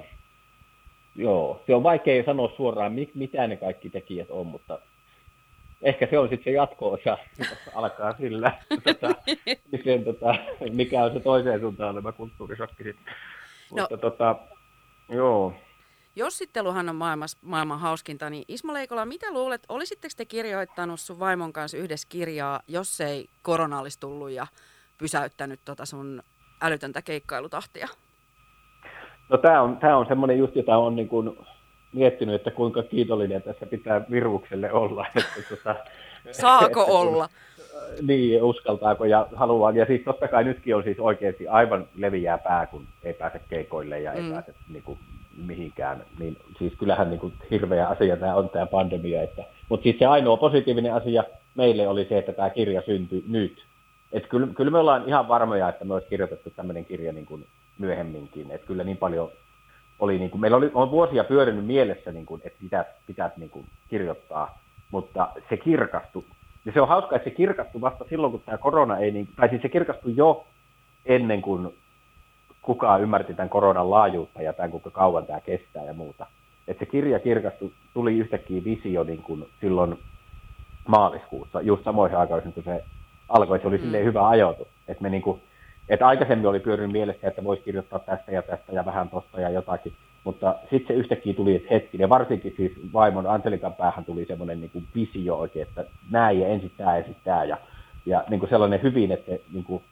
joo, 1.15 1.63
se 1.68 1.75
on 1.75 1.83
vaikea 1.83 2.24
sanoa 2.24 2.54
suoraan, 2.57 2.95
mitä 3.13 3.48
ne 3.48 3.57
kaikki 3.57 3.89
tekijät 3.89 4.31
on, 4.31 4.48
mutta 4.48 4.80
ehkä 5.81 6.07
se 6.10 6.19
on 6.19 6.30
sitten 6.30 6.44
se 6.44 6.51
jatko-osa, 6.51 7.18
alkaa 7.75 8.18
sillä, 8.18 8.51
tota, 8.83 9.15
miten, 9.71 10.03
tota, 10.03 10.36
mikä 10.71 11.03
on 11.03 11.13
se 11.13 11.19
toiseen 11.19 11.60
suuntaan 11.60 11.95
oleva 11.95 12.12
kulttuurisokki 12.12 12.83
sitten. 12.83 13.13
No. 13.71 13.81
Mutta 13.81 13.98
tota, 13.98 14.36
joo. 15.10 15.53
Jossitteluhan 16.17 16.89
on 16.89 16.95
maailmas, 16.95 17.37
maailman 17.41 17.79
hauskinta, 17.79 18.29
niin 18.29 18.43
Ismo 18.47 18.73
Leikola, 18.73 19.05
mitä 19.05 19.33
luulet, 19.33 19.61
olisitteko 19.69 20.13
te 20.17 20.25
kirjoittanut 20.25 20.99
sun 20.99 21.19
vaimon 21.19 21.53
kanssa 21.53 21.77
yhdessä 21.77 22.07
kirjaa, 22.11 22.59
jos 22.67 23.01
ei 23.01 23.29
korona 23.41 23.79
olisi 23.79 23.99
tullut 23.99 24.29
ja 24.29 24.47
pysäyttänyt 24.97 25.59
tota 25.65 25.85
sun 25.85 26.23
älytöntä 26.61 27.01
keikkailutahtia? 27.01 27.87
No 29.29 29.37
tämä 29.37 29.61
on, 29.61 29.77
tämä 29.77 29.97
on 29.97 30.05
semmoinen 30.07 30.37
just, 30.37 30.55
jota 30.55 30.77
on 30.77 30.95
niin 30.95 31.07
kuin 31.07 31.37
miettinyt, 31.93 32.35
että 32.35 32.51
kuinka 32.51 32.83
kiitollinen 32.83 33.41
tässä 33.41 33.65
pitää 33.65 34.01
virukselle 34.11 34.71
olla. 34.71 35.05
Että, 35.15 35.41
tuota, 35.47 35.75
Saako 36.31 36.81
että, 36.81 36.93
olla? 36.93 37.27
Kun, 37.27 38.07
niin, 38.07 38.43
uskaltaako 38.43 39.05
ja 39.05 39.27
haluaa. 39.35 39.71
Ja 39.71 39.85
siis 39.85 40.01
totta 40.05 40.27
kai 40.27 40.43
nytkin 40.43 40.75
on 40.75 40.83
siis 40.83 40.99
oikeasti 40.99 41.47
aivan 41.47 41.87
leviää 41.95 42.37
pää, 42.37 42.65
kun 42.65 42.87
ei 43.03 43.13
pääse 43.13 43.41
keikoille 43.49 43.99
ja 43.99 44.13
ei 44.13 44.21
mm. 44.21 44.31
pääse 44.31 44.53
niin 44.69 44.83
kuin, 44.83 44.99
mihinkään. 45.45 46.06
Niin, 46.19 46.38
siis 46.60 46.74
kyllähän 46.80 47.10
niin 47.10 47.19
kuin, 47.19 47.34
hirveä 47.51 47.88
asia 47.88 48.18
tämä 48.18 48.36
on 48.36 48.50
tämä 48.50 48.66
pandemia. 48.66 49.24
Että, 49.24 49.44
mutta 49.69 49.84
siis 49.84 50.00
se 50.00 50.06
ainoa 50.06 50.38
positiivinen 50.38 50.94
asia 50.94 51.24
meille 51.56 51.88
oli 51.88 52.06
se, 52.10 52.18
että 52.18 52.34
tämä 52.34 52.50
kirja 52.50 52.81
syntyi 52.86 53.24
nyt. 53.28 53.66
Et 54.12 54.28
kyllä, 54.28 54.48
kyllä 54.48 54.72
me 54.72 54.78
ollaan 54.78 55.04
ihan 55.07 55.28
varmoja, 55.28 55.69
että 55.69 55.86
me 55.86 55.94
olisi 55.94 56.07
kirjoitettu 56.07 56.50
tämmöinen 56.50 56.86
kirja 56.86 57.13
niin 57.13 57.25
kuin 57.25 57.45
myöhemminkin. 57.78 58.51
Että 58.51 58.68
kyllä 58.68 58.84
niin 58.84 58.98
paljon 58.98 59.31
oli, 60.00 60.19
niin 60.19 60.30
kuin, 60.30 60.42
meillä 60.42 60.57
oli, 60.57 60.72
on 60.74 60.92
vuosia 60.92 61.24
pyörinyt 61.24 61.66
mielessä, 61.66 62.12
niin 62.12 62.25
kuin, 62.25 62.42
että 62.45 62.60
pitäisi, 62.62 62.89
pitäisi 63.07 63.39
niin 63.39 63.50
kuin, 63.50 63.66
kirjoittaa, 63.89 64.60
mutta 64.92 65.30
se 65.50 65.57
kirkastui. 65.57 66.24
Ja 66.66 66.72
se 66.72 66.81
on 66.81 66.88
hauska, 66.88 67.16
että 67.16 67.30
se 67.30 67.36
kirkastui 67.36 67.81
vasta 67.81 68.06
silloin, 68.10 68.31
kun 68.31 68.42
tämä 68.45 68.57
korona 68.57 68.98
ei, 68.98 69.12
niin, 69.12 69.28
tai 69.36 69.50
siis 69.50 69.62
se 69.62 69.69
kirkastui 69.69 70.13
jo 70.16 70.45
ennen 71.06 71.42
kuin 71.42 71.74
kukaan 72.67 73.01
ymmärti 73.01 73.33
tämän 73.33 73.49
koronan 73.49 73.89
laajuutta 73.89 74.41
ja 74.41 74.53
tämän, 74.53 74.71
kuinka 74.71 74.91
kauan 74.91 75.25
tämä 75.25 75.39
kestää 75.39 75.83
ja 75.83 75.93
muuta. 75.93 76.25
Että 76.67 76.85
se 76.85 76.91
kirja 76.91 77.19
kirkastui, 77.19 77.71
tuli 77.93 78.17
yhtäkkiä 78.17 78.63
visio 78.63 79.03
niin 79.03 79.21
kuin 79.21 79.47
silloin 79.61 79.99
maaliskuussa, 80.87 81.61
just 81.61 81.83
samoihin 81.83 82.17
aikoihin, 82.17 82.53
kun 82.53 82.63
se 82.63 82.83
alkoi. 83.29 83.59
Se 83.59 83.67
oli 83.67 83.77
mm. 83.77 83.91
hyvä 83.91 84.27
ajoitus, 84.27 84.67
että 84.87 85.03
me 85.03 85.09
niin 85.09 85.21
kuin, 85.21 85.41
että 85.89 86.07
aikaisemmin 86.07 86.47
oli 86.47 86.59
pyörinyt 86.59 86.91
mielessä, 86.91 87.27
että 87.27 87.43
voisi 87.43 87.63
kirjoittaa 87.63 87.99
tästä 87.99 88.31
ja 88.31 88.41
tästä 88.41 88.71
ja 88.71 88.85
vähän 88.85 89.09
tosta 89.09 89.41
ja 89.41 89.49
jotakin, 89.49 89.93
mutta 90.23 90.55
sitten 90.69 90.87
se 90.87 90.93
yhtäkkiä 90.93 91.33
tuli, 91.33 91.55
että 91.55 91.67
hetki, 91.71 91.97
ja 92.01 92.09
varsinkin 92.09 92.53
siis 92.57 92.71
vaimon 92.93 93.27
Angelikan 93.27 93.73
päähän 93.73 94.05
tuli 94.05 94.25
semmoinen 94.25 94.59
niin 94.59 94.71
kuin 94.71 94.87
visio 94.95 95.35
oikein, 95.35 95.67
että 95.67 95.85
näin 96.11 96.39
ja 96.39 96.47
ensin 96.47 96.71
tämä 96.77 96.97
ja 96.97 97.03
sitten 97.03 97.23
tämä, 97.23 97.43
ja, 97.43 97.57
ja 98.05 98.23
niin 98.29 98.39
kuin 98.39 98.49
sellainen 98.49 98.81
hyvin, 98.83 99.11
että 99.11 99.31
niin 99.53 99.63
kuin 99.63 99.83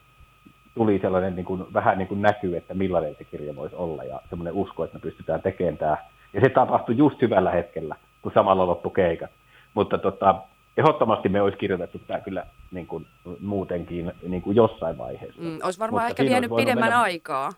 tuli 0.75 0.99
sellainen 0.99 1.35
niin 1.35 1.45
kuin, 1.45 1.65
vähän 1.73 1.97
niin 1.97 2.07
kuin 2.07 2.21
näkyy, 2.21 2.57
että 2.57 2.73
millainen 2.73 3.15
se 3.17 3.23
kirja 3.23 3.55
voisi 3.55 3.75
olla, 3.75 4.03
ja 4.03 4.21
semmoinen 4.29 4.53
usko, 4.53 4.83
että 4.83 4.97
me 4.97 5.01
pystytään 5.01 5.41
tekemään 5.41 5.77
tämä. 5.77 5.97
Ja 6.33 6.41
se 6.41 6.49
tapahtui 6.49 6.97
just 6.97 7.21
hyvällä 7.21 7.51
hetkellä, 7.51 7.95
kun 8.21 8.31
samalla 8.35 8.67
loppu 8.67 8.89
keikat. 8.89 9.31
Mutta 9.73 9.97
tota, 9.97 10.35
ehdottomasti 10.77 11.29
me 11.29 11.41
olisi 11.41 11.57
kirjoitettu 11.57 11.99
tämä 11.99 12.19
kyllä 12.19 12.45
niin 12.71 12.87
kuin, 12.87 13.07
muutenkin 13.39 14.11
niin 14.27 14.41
kuin 14.41 14.55
jossain 14.55 14.97
vaiheessa. 14.97 15.41
Mm, 15.41 15.59
olisi 15.63 15.79
varmaan 15.79 16.07
Mutta 16.07 16.23
ehkä 16.23 16.33
vienyt 16.33 16.55
pidemmän 16.55 16.83
mennä, 16.83 17.01
aikaa. 17.01 17.49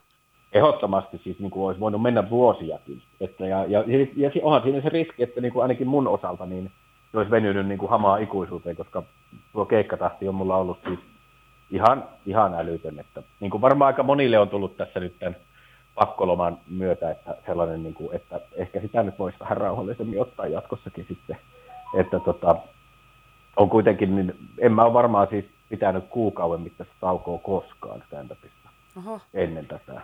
Ehdottomasti 0.53 1.21
siis 1.23 1.39
niin 1.39 1.51
kuin 1.51 1.67
olisi 1.67 1.79
voinut 1.79 2.01
mennä 2.01 2.29
vuosiakin. 2.29 3.01
Että, 3.21 3.47
ja, 3.47 3.65
ja, 3.65 3.83
ja, 3.87 4.07
ja 4.15 4.31
onhan 4.41 4.63
siinä 4.63 4.81
se 4.81 4.89
riski, 4.89 5.23
että 5.23 5.41
niin 5.41 5.53
kuin 5.53 5.61
ainakin 5.61 5.87
mun 5.87 6.07
osalta 6.07 6.45
niin 6.45 6.71
se 7.11 7.17
olisi 7.17 7.31
venynyt 7.31 7.67
niin 7.67 7.77
kuin 7.77 7.89
hamaa 7.89 8.17
ikuisuuteen, 8.17 8.75
koska 8.75 9.03
tuo 9.53 9.65
keikkatahti 9.65 10.27
on 10.27 10.35
mulla 10.35 10.57
ollut 10.57 10.77
siis 10.87 10.99
ihan, 11.71 12.03
ihan 12.25 12.53
älytön. 12.53 12.99
Että, 12.99 13.23
niin 13.39 13.51
kuin 13.51 13.61
varmaan 13.61 13.87
aika 13.87 14.03
monille 14.03 14.39
on 14.39 14.49
tullut 14.49 14.77
tässä 14.77 14.99
nyt 14.99 15.19
tämän 15.19 15.35
pakkoloman 15.95 16.57
myötä, 16.69 17.11
että 17.11 17.35
sellainen, 17.45 17.83
niin 17.83 17.93
kuin, 17.93 18.15
että 18.15 18.39
ehkä 18.55 18.81
sitä 18.81 19.03
nyt 19.03 19.19
voisi 19.19 19.39
vähän 19.39 19.57
rauhallisemmin 19.57 20.21
ottaa 20.21 20.47
jatkossakin 20.47 21.05
sitten. 21.07 21.37
Että 21.93 22.19
tota, 22.19 22.55
on 23.55 23.69
kuitenkin, 23.69 24.15
niin 24.15 24.35
en 24.59 24.71
mä 24.71 24.83
ole 24.83 24.93
varmaan 24.93 25.27
siis 25.29 25.45
pitänyt 25.69 26.05
kuukauden 26.09 26.61
mittaista 26.61 26.95
taukoa 26.99 27.37
koskaan 27.37 28.03
stand-upista 28.07 28.69
Oho. 28.97 29.21
ennen 29.33 29.65
tätä. 29.65 30.01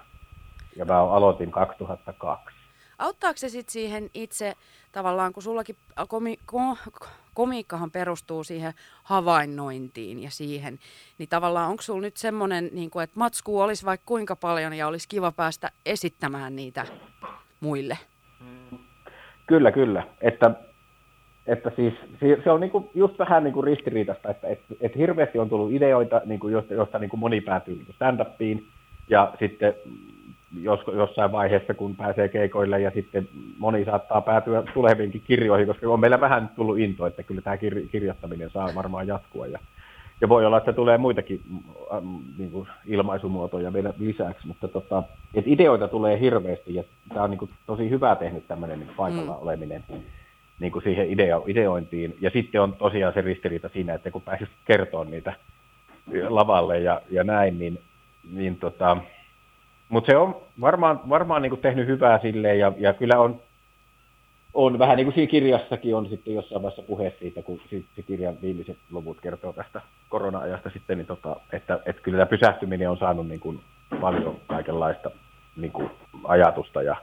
Ja 0.75 0.85
mä 0.85 0.99
aloitin 0.99 1.51
2002. 1.51 2.55
Auttaako 2.99 3.37
se 3.37 3.49
sitten 3.49 3.73
siihen 3.73 4.09
itse 4.13 4.53
tavallaan, 4.91 5.33
kun 5.33 5.43
sullakin 5.43 5.75
komi, 6.07 6.37
ko, 6.45 6.77
komiikkahan 7.33 7.91
perustuu 7.91 8.43
siihen 8.43 8.73
havainnointiin 9.03 10.23
ja 10.23 10.29
siihen, 10.31 10.79
niin 11.17 11.29
tavallaan 11.29 11.69
onko 11.69 11.81
sulla 11.81 12.01
nyt 12.01 12.17
semmoinen, 12.17 12.69
niin 12.71 12.89
kuin, 12.89 13.03
että 13.03 13.19
matsku 13.19 13.59
olisi 13.61 13.85
vaikka 13.85 14.05
kuinka 14.05 14.35
paljon 14.35 14.73
ja 14.73 14.87
olisi 14.87 15.09
kiva 15.09 15.31
päästä 15.31 15.71
esittämään 15.85 16.55
niitä 16.55 16.85
muille? 17.59 17.97
Kyllä, 19.47 19.71
kyllä. 19.71 20.03
Että 20.21 20.51
että 21.47 21.71
siis 21.75 21.93
se 22.43 22.51
on 22.51 22.59
niinku 22.59 22.91
just 22.93 23.19
vähän 23.19 23.43
niinku 23.43 23.61
ristiriitasta, 23.61 24.29
että 24.29 24.47
et, 24.47 24.59
et 24.81 24.95
hirveästi 24.95 25.39
on 25.39 25.49
tullut 25.49 25.71
ideoita, 25.71 26.21
niinku, 26.25 26.47
josta 26.69 26.99
niinku 26.99 27.17
moni 27.17 27.41
päätyy 27.41 27.75
niinku 27.75 27.91
stand-upiin, 27.91 28.63
ja 29.09 29.33
sitten 29.39 29.73
jos, 30.61 30.79
jossain 30.93 31.31
vaiheessa, 31.31 31.73
kun 31.73 31.95
pääsee 31.95 32.29
keikoille, 32.29 32.81
ja 32.81 32.91
sitten 32.91 33.29
moni 33.57 33.85
saattaa 33.85 34.21
päätyä 34.21 34.63
tuleviinkin 34.73 35.23
kirjoihin, 35.27 35.67
koska 35.67 35.89
on 35.89 35.99
meillä 35.99 36.19
vähän 36.19 36.49
tullut 36.55 36.79
into, 36.79 37.05
että 37.05 37.23
kyllä 37.23 37.41
tämä 37.41 37.55
kir- 37.55 37.87
kirjoittaminen 37.91 38.49
saa 38.49 38.69
varmaan 38.75 39.07
jatkua, 39.07 39.47
ja, 39.47 39.59
ja 40.21 40.29
voi 40.29 40.45
olla, 40.45 40.57
että 40.57 40.73
tulee 40.73 40.97
muitakin 40.97 41.41
ähm, 41.93 42.05
niin 42.37 42.51
kuin 42.51 42.67
ilmaisumuotoja 42.85 43.73
vielä 43.73 43.93
lisäksi, 43.99 44.47
mutta 44.47 44.67
tota, 44.67 45.03
et 45.33 45.47
ideoita 45.47 45.87
tulee 45.87 46.19
hirveästi, 46.19 46.75
ja 46.75 46.83
tämä 47.09 47.23
on 47.23 47.29
niin 47.29 47.39
kuin 47.39 47.51
tosi 47.65 47.89
hyvä 47.89 48.15
tehnyt 48.15 48.47
tämmöinen 48.47 48.79
niin 48.79 48.95
paikalla 48.97 49.33
mm. 49.33 49.41
oleminen 49.41 49.83
niin 50.59 50.71
kuin 50.71 50.83
siihen 50.83 51.09
ideo, 51.09 51.43
ideointiin. 51.47 52.15
Ja 52.21 52.29
sitten 52.29 52.61
on 52.61 52.73
tosiaan 52.73 53.13
se 53.13 53.21
ristiriita 53.21 53.69
siinä, 53.73 53.93
että 53.93 54.11
kun 54.11 54.21
pääsisi 54.21 54.51
kertoa 54.65 55.03
niitä 55.03 55.33
lavalle 56.29 56.79
ja, 56.79 57.01
ja 57.09 57.23
näin, 57.23 57.59
niin, 57.59 57.79
niin 58.33 58.55
tota, 58.55 58.97
mutta 59.93 60.11
se 60.11 60.17
on 60.17 60.35
varmaan, 60.61 60.99
varmaan 61.09 61.41
niin 61.41 61.49
kuin 61.49 61.61
tehnyt 61.61 61.87
hyvää 61.87 62.19
silleen, 62.19 62.59
ja, 62.59 62.71
ja 62.77 62.93
kyllä 62.93 63.19
on, 63.19 63.41
on 64.53 64.79
vähän 64.79 64.97
niin 64.97 65.05
kuin 65.05 65.15
siinä 65.15 65.31
kirjassakin 65.31 65.95
on 65.95 66.09
sitten 66.09 66.33
jossain 66.33 66.61
vaiheessa 66.61 66.87
puhe 66.87 67.13
siitä, 67.19 67.41
kun 67.41 67.59
se 67.95 68.01
kirjan 68.01 68.41
viimeiset 68.41 68.77
luvut 68.91 69.21
kertoo 69.21 69.53
tästä 69.53 69.81
korona-ajasta 70.09 70.69
sitten, 70.69 70.97
niin 70.97 71.07
tota, 71.07 71.35
että, 71.51 71.79
että 71.85 72.01
kyllä 72.01 72.17
tämä 72.17 72.29
pysähtyminen 72.29 72.89
on 72.89 72.97
saanut 72.97 73.27
niin 73.27 73.39
kuin 73.39 73.59
paljon 74.01 74.37
kaikenlaista 74.47 75.11
niin 75.57 75.71
kuin 75.71 75.89
ajatusta 76.23 76.81
ja 76.81 76.95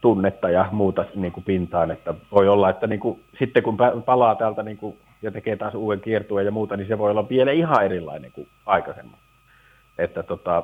tunnetta 0.00 0.50
ja 0.50 0.68
muuta 0.72 1.04
niin 1.14 1.32
kuin 1.32 1.44
pintaan, 1.44 1.90
että 1.90 2.14
voi 2.32 2.48
olla, 2.48 2.70
että 2.70 2.86
niin 2.86 3.00
kuin, 3.00 3.20
sitten 3.38 3.62
kun 3.62 3.76
palaa 4.04 4.34
täältä 4.34 4.62
niin 4.62 4.76
kuin, 4.76 4.96
ja 5.22 5.30
tekee 5.30 5.56
taas 5.56 5.74
uuden 5.74 6.00
kiertueen 6.00 6.46
ja 6.46 6.52
muuta, 6.52 6.76
niin 6.76 6.88
se 6.88 6.98
voi 6.98 7.10
olla 7.10 7.28
vielä 7.28 7.52
ihan 7.52 7.84
erilainen 7.84 8.32
kuin 8.32 8.48
aikaisemmin. 8.66 9.18
Että 9.98 10.22
tota, 10.22 10.62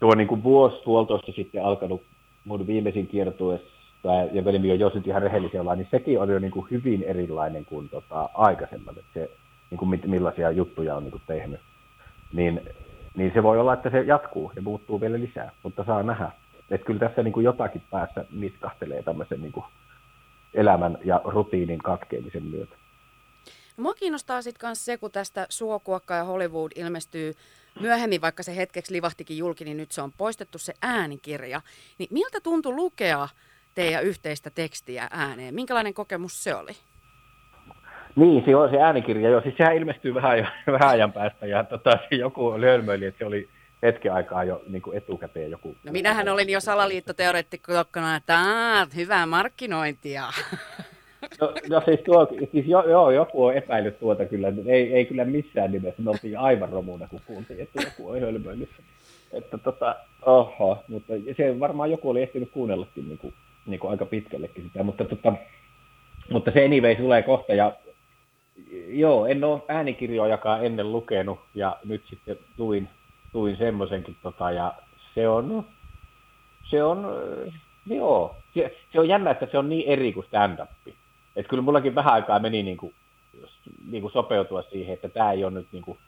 tuo 0.00 0.14
niin 0.14 0.28
kuin 0.28 0.42
vuosi 0.42 0.82
puolitoista 0.84 1.32
sitten 1.32 1.64
alkanut 1.64 2.02
mun 2.44 2.66
viimeisin 2.66 3.06
kiertueessa, 3.06 3.74
ja 4.32 4.44
veli 4.44 4.70
on 4.70 4.78
jos 4.78 4.94
nyt 4.94 5.06
ihan 5.06 5.22
rehellisiä 5.22 5.60
ollaan, 5.60 5.78
niin 5.78 5.88
sekin 5.90 6.20
oli 6.20 6.32
jo 6.32 6.38
niin 6.38 6.50
kuin 6.50 6.66
hyvin 6.70 7.02
erilainen 7.02 7.64
kuin 7.64 7.88
tota, 7.88 8.28
aikaisemmin, 8.34 8.88
että 8.88 9.10
se, 9.14 9.30
niin 9.70 9.78
kuin 9.78 10.00
millaisia 10.06 10.50
juttuja 10.50 10.96
on 10.96 11.02
niin 11.02 11.10
kuin 11.10 11.22
tehnyt. 11.26 11.60
Niin, 12.32 12.60
niin 13.16 13.30
se 13.34 13.42
voi 13.42 13.60
olla, 13.60 13.72
että 13.72 13.90
se 13.90 14.00
jatkuu 14.00 14.52
ja 14.56 14.62
muuttuu 14.62 15.00
vielä 15.00 15.20
lisää, 15.20 15.50
mutta 15.62 15.84
saa 15.84 16.02
nähdä. 16.02 16.30
Että 16.70 16.86
kyllä 16.86 17.00
tässä 17.00 17.22
niin 17.22 17.32
kuin 17.32 17.44
jotakin 17.44 17.82
päässä 17.90 18.24
niskahtelee 18.32 19.02
tämmöisen 19.02 19.40
niin 19.40 19.52
kuin 19.52 19.64
elämän 20.54 20.98
ja 21.04 21.20
rutiinin 21.24 21.78
katkeamisen 21.78 22.42
myötä. 22.42 22.76
Mua 23.76 23.94
kiinnostaa 23.94 24.42
sitten 24.42 24.68
myös 24.68 24.84
se, 24.84 24.96
kun 24.96 25.10
tästä 25.10 25.46
Suokuokka 25.48 26.14
ja 26.14 26.24
Hollywood 26.24 26.72
ilmestyy 26.74 27.34
myöhemmin, 27.80 28.20
vaikka 28.20 28.42
se 28.42 28.56
hetkeksi 28.56 28.92
livahtikin 28.92 29.38
julki, 29.38 29.64
niin 29.64 29.76
nyt 29.76 29.92
se 29.92 30.02
on 30.02 30.12
poistettu 30.18 30.58
se 30.58 30.74
äänikirja. 30.82 31.60
Niin 31.98 32.08
miltä 32.10 32.40
tuntui 32.40 32.74
lukea 32.74 33.28
teidän 33.74 34.04
yhteistä 34.04 34.50
tekstiä 34.50 35.08
ääneen? 35.10 35.54
Minkälainen 35.54 35.94
kokemus 35.94 36.44
se 36.44 36.54
oli? 36.54 36.72
Niin, 38.16 38.44
se 38.44 38.56
on 38.56 38.70
se 38.70 38.78
äänikirja, 38.78 39.30
joo. 39.30 39.40
Siis 39.40 39.56
sehän 39.56 39.76
ilmestyy 39.76 40.14
vähän, 40.14 40.48
vähän 40.78 40.88
ajan 40.88 41.12
päästä 41.12 41.46
ja 41.46 41.64
tota, 41.64 41.98
joku 42.10 42.60
lölmöili, 42.60 43.06
että 43.06 43.18
se 43.18 43.24
oli 43.24 43.48
hetken 43.82 44.12
aikaa 44.12 44.44
jo 44.44 44.62
niin 44.66 44.82
kuin 44.82 44.96
etukäteen 44.96 45.50
joku. 45.50 45.76
No 45.84 45.92
minähän 45.92 46.28
olin 46.28 46.50
jo 46.50 46.60
salaliittoteoreettikkona, 46.60 48.16
että 48.16 48.38
aah, 48.38 48.88
hyvää 48.96 49.26
markkinointia. 49.26 50.24
No, 51.40 51.52
no 51.68 51.82
siis, 51.84 52.00
tuo, 52.00 52.28
siis 52.52 52.66
jo, 52.66 52.88
joo, 52.88 53.10
joku 53.10 53.44
on 53.44 53.54
epäillyt 53.54 53.98
tuota 53.98 54.24
kyllä, 54.24 54.52
ei, 54.66 54.94
ei 54.94 55.04
kyllä 55.04 55.24
missään 55.24 55.72
nimessä, 55.72 56.02
me 56.02 56.10
oltiin 56.10 56.38
aivan 56.38 56.68
romuna, 56.68 57.08
kun 57.08 57.20
kuultiin, 57.26 57.60
että 57.60 57.82
joku 57.82 58.10
on 58.10 58.20
hölmöillyt. 58.20 58.70
Että 59.32 59.58
tota, 59.58 59.96
oho, 60.26 60.84
mutta 60.88 61.12
se 61.36 61.60
varmaan 61.60 61.90
joku 61.90 62.10
oli 62.10 62.22
ehtinyt 62.22 62.50
kuunnellakin 62.50 63.08
niin 63.08 63.18
kuin, 63.18 63.34
niin 63.66 63.80
kuin 63.80 63.90
aika 63.90 64.06
pitkällekin 64.06 64.64
sitä, 64.64 64.82
mutta, 64.82 65.04
tota, 65.04 65.32
mutta 66.30 66.50
se 66.50 66.64
anyway 66.64 66.96
tulee 66.96 67.22
kohta 67.22 67.54
ja 67.54 67.72
joo, 68.88 69.26
en 69.26 69.44
ole 69.44 69.62
äänikirjojakaan 69.68 70.66
ennen 70.66 70.92
lukenut 70.92 71.40
ja 71.54 71.76
nyt 71.84 72.02
sitten 72.10 72.38
luin, 72.58 72.88
luin 73.34 73.56
semmoisenkin 73.56 74.16
tota, 74.22 74.50
ja 74.50 74.74
se 75.14 75.28
on, 75.28 75.66
se 76.70 76.82
on, 76.82 77.06
joo, 77.86 78.36
se, 78.54 78.76
se 78.92 79.00
on 79.00 79.08
jännä, 79.08 79.30
että 79.30 79.48
se 79.50 79.58
on 79.58 79.68
niin 79.68 79.88
eri 79.88 80.12
kuin 80.12 80.26
stand-up. 80.26 80.70
Että 81.36 81.50
kyllä 81.50 81.62
mullakin 81.62 81.94
vähän 81.94 82.14
aikaa 82.14 82.38
meni 82.38 82.62
niin 82.62 82.76
kuin, 82.76 82.94
niin 83.90 84.00
kuin 84.00 84.12
sopeutua 84.12 84.62
siihen, 84.62 84.94
että 84.94 85.08
tämä 85.08 85.32
ei 85.32 85.44
ole 85.44 85.52
nyt 85.52 85.68
niin 85.72 85.84
kuin 85.84 85.98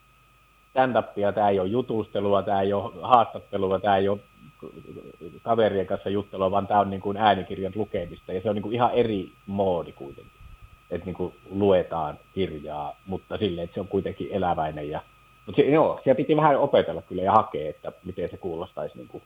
stand-upia, 0.71 1.33
tämä 1.33 1.49
ei 1.49 1.61
ole 1.61 1.69
jutustelua, 1.69 2.43
tämä 2.43 2.61
ei 2.61 2.73
ole 2.73 2.93
haastattelua, 3.03 3.79
tämä 3.79 3.97
ei 3.97 4.09
ole 4.09 4.19
kaverien 5.43 5.87
kanssa 5.87 6.11
juttelua, 6.11 6.51
vaan 6.51 6.67
tämä 6.67 6.81
on 6.81 6.91
niin 6.91 7.01
kuin 7.01 7.17
äänikirjan 7.17 7.73
lukemista 7.75 8.33
ja 8.33 8.41
se 8.41 8.49
on 8.49 8.55
niin 8.55 8.63
kuin 8.63 8.75
ihan 8.75 8.91
eri 8.91 9.33
moodi 9.47 9.93
kuitenkin. 9.93 10.33
Että 10.91 11.07
niin 11.07 11.17
kuin 11.17 11.35
luetaan 11.51 12.19
kirjaa, 12.35 12.97
mutta 13.07 13.39
silleen, 13.39 13.65
että 13.65 13.75
se 13.75 13.81
on 13.81 13.89
kuitenkin 13.89 14.29
eläväinen. 14.31 14.91
Ja, 14.91 15.01
mutta 15.47 15.63
se, 15.63 15.69
joo, 15.69 16.01
siellä 16.05 16.17
piti 16.17 16.37
vähän 16.37 16.59
opetella 16.59 17.03
kyllä 17.03 17.23
ja 17.23 17.33
hakea, 17.33 17.71
että 17.71 17.93
miten 18.05 18.31
se 18.31 18.37
kuulostaisi 18.37 18.99
niin 18.99 19.09
kuin, 19.09 19.23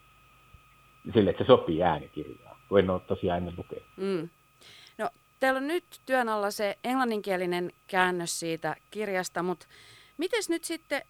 sille, 1.13 1.29
että 1.29 1.43
se 1.43 1.47
sopii 1.47 1.83
äänikirjaan, 1.83 2.55
kun 2.69 2.79
en 2.79 2.89
ole 2.89 3.01
tosiaan 3.07 3.37
ennen 3.37 3.53
lukenut. 3.57 3.85
Mm. 3.97 4.29
Teillä 5.41 5.57
on 5.57 5.67
nyt 5.67 6.01
työn 6.05 6.29
alla 6.29 6.51
se 6.51 6.77
englanninkielinen 6.83 7.71
käännös 7.87 8.39
siitä 8.39 8.75
kirjasta, 8.91 9.43
mutta 9.43 9.65
miten 10.17 10.43
nyt 10.49 10.63
sitten 10.63 11.01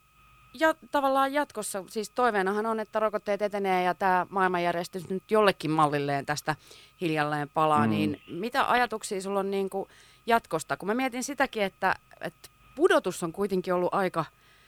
ja 0.53 0.75
tavallaan 0.91 1.33
jatkossa, 1.33 1.83
siis 1.87 2.09
toiveenahan 2.09 2.65
on, 2.65 2.79
että 2.79 2.99
rokotteet 2.99 3.41
etenee 3.41 3.83
ja 3.83 3.93
tämä 3.95 4.27
maailmanjärjestys 4.29 5.09
nyt 5.09 5.31
jollekin 5.31 5.71
mallilleen 5.71 6.25
tästä 6.25 6.55
hiljalleen 7.01 7.49
palaa, 7.49 7.85
mm. 7.85 7.89
niin 7.89 8.21
mitä 8.27 8.71
ajatuksia 8.71 9.21
sulla 9.21 9.39
on 9.39 9.51
niin 9.51 9.69
kuin 9.69 9.89
jatkosta? 10.25 10.77
Kun 10.77 10.87
mä 10.87 10.93
mietin 10.93 11.23
sitäkin, 11.23 11.63
että, 11.63 11.95
että 12.21 12.49
pudotus 12.75 13.23
on 13.23 13.31
kuitenkin 13.31 13.73
ollut 13.73 13.93
aika 13.93 14.25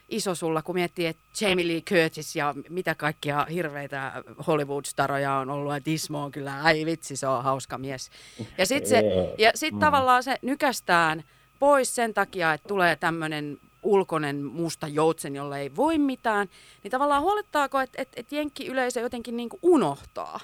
iso 0.10 0.36
sulla, 0.36 0.62
kun 0.62 0.76
miettii, 0.76 1.06
että 1.06 1.24
Jamie 1.42 1.68
Lee 1.68 1.82
Curtis 1.82 2.36
ja 2.36 2.56
mitä 2.70 2.96
kaikkia 2.96 3.46
hirveitä 3.46 4.24
Hollywood-staroja 4.48 5.34
on 5.34 5.50
ollut, 5.50 5.76
että 5.76 5.90
Ismo 5.90 6.24
on 6.24 6.32
kyllä, 6.32 6.64
ai 6.64 6.86
vitsi, 6.86 7.16
se 7.16 7.28
on 7.28 7.44
hauska 7.44 7.78
mies. 7.78 8.12
Ja 8.58 8.66
sitten 8.66 9.04
ja 9.38 9.52
sit 9.56 9.74
mm. 9.74 9.80
tavallaan 9.80 10.24
se 10.24 10.36
nykästään 10.42 11.24
pois 11.60 11.96
sen 11.96 12.14
takia, 12.14 12.54
että 12.54 12.68
tulee 12.68 12.96
tämmöinen 12.96 13.58
ulkoinen 13.84 14.44
musta 14.44 14.88
joutsen, 14.88 15.36
jolle 15.36 15.60
ei 15.60 15.72
voi 15.76 15.98
mitään, 15.98 16.48
niin 16.84 16.92
tavallaan 16.92 17.22
huolettaako, 17.22 17.80
että 17.80 18.02
et, 18.02 18.10
et 18.16 18.32
jenkki-yleisö 18.32 19.00
jotenkin 19.00 19.38
niin 19.38 19.50
kuin 19.50 19.60
unohtaa? 19.62 20.40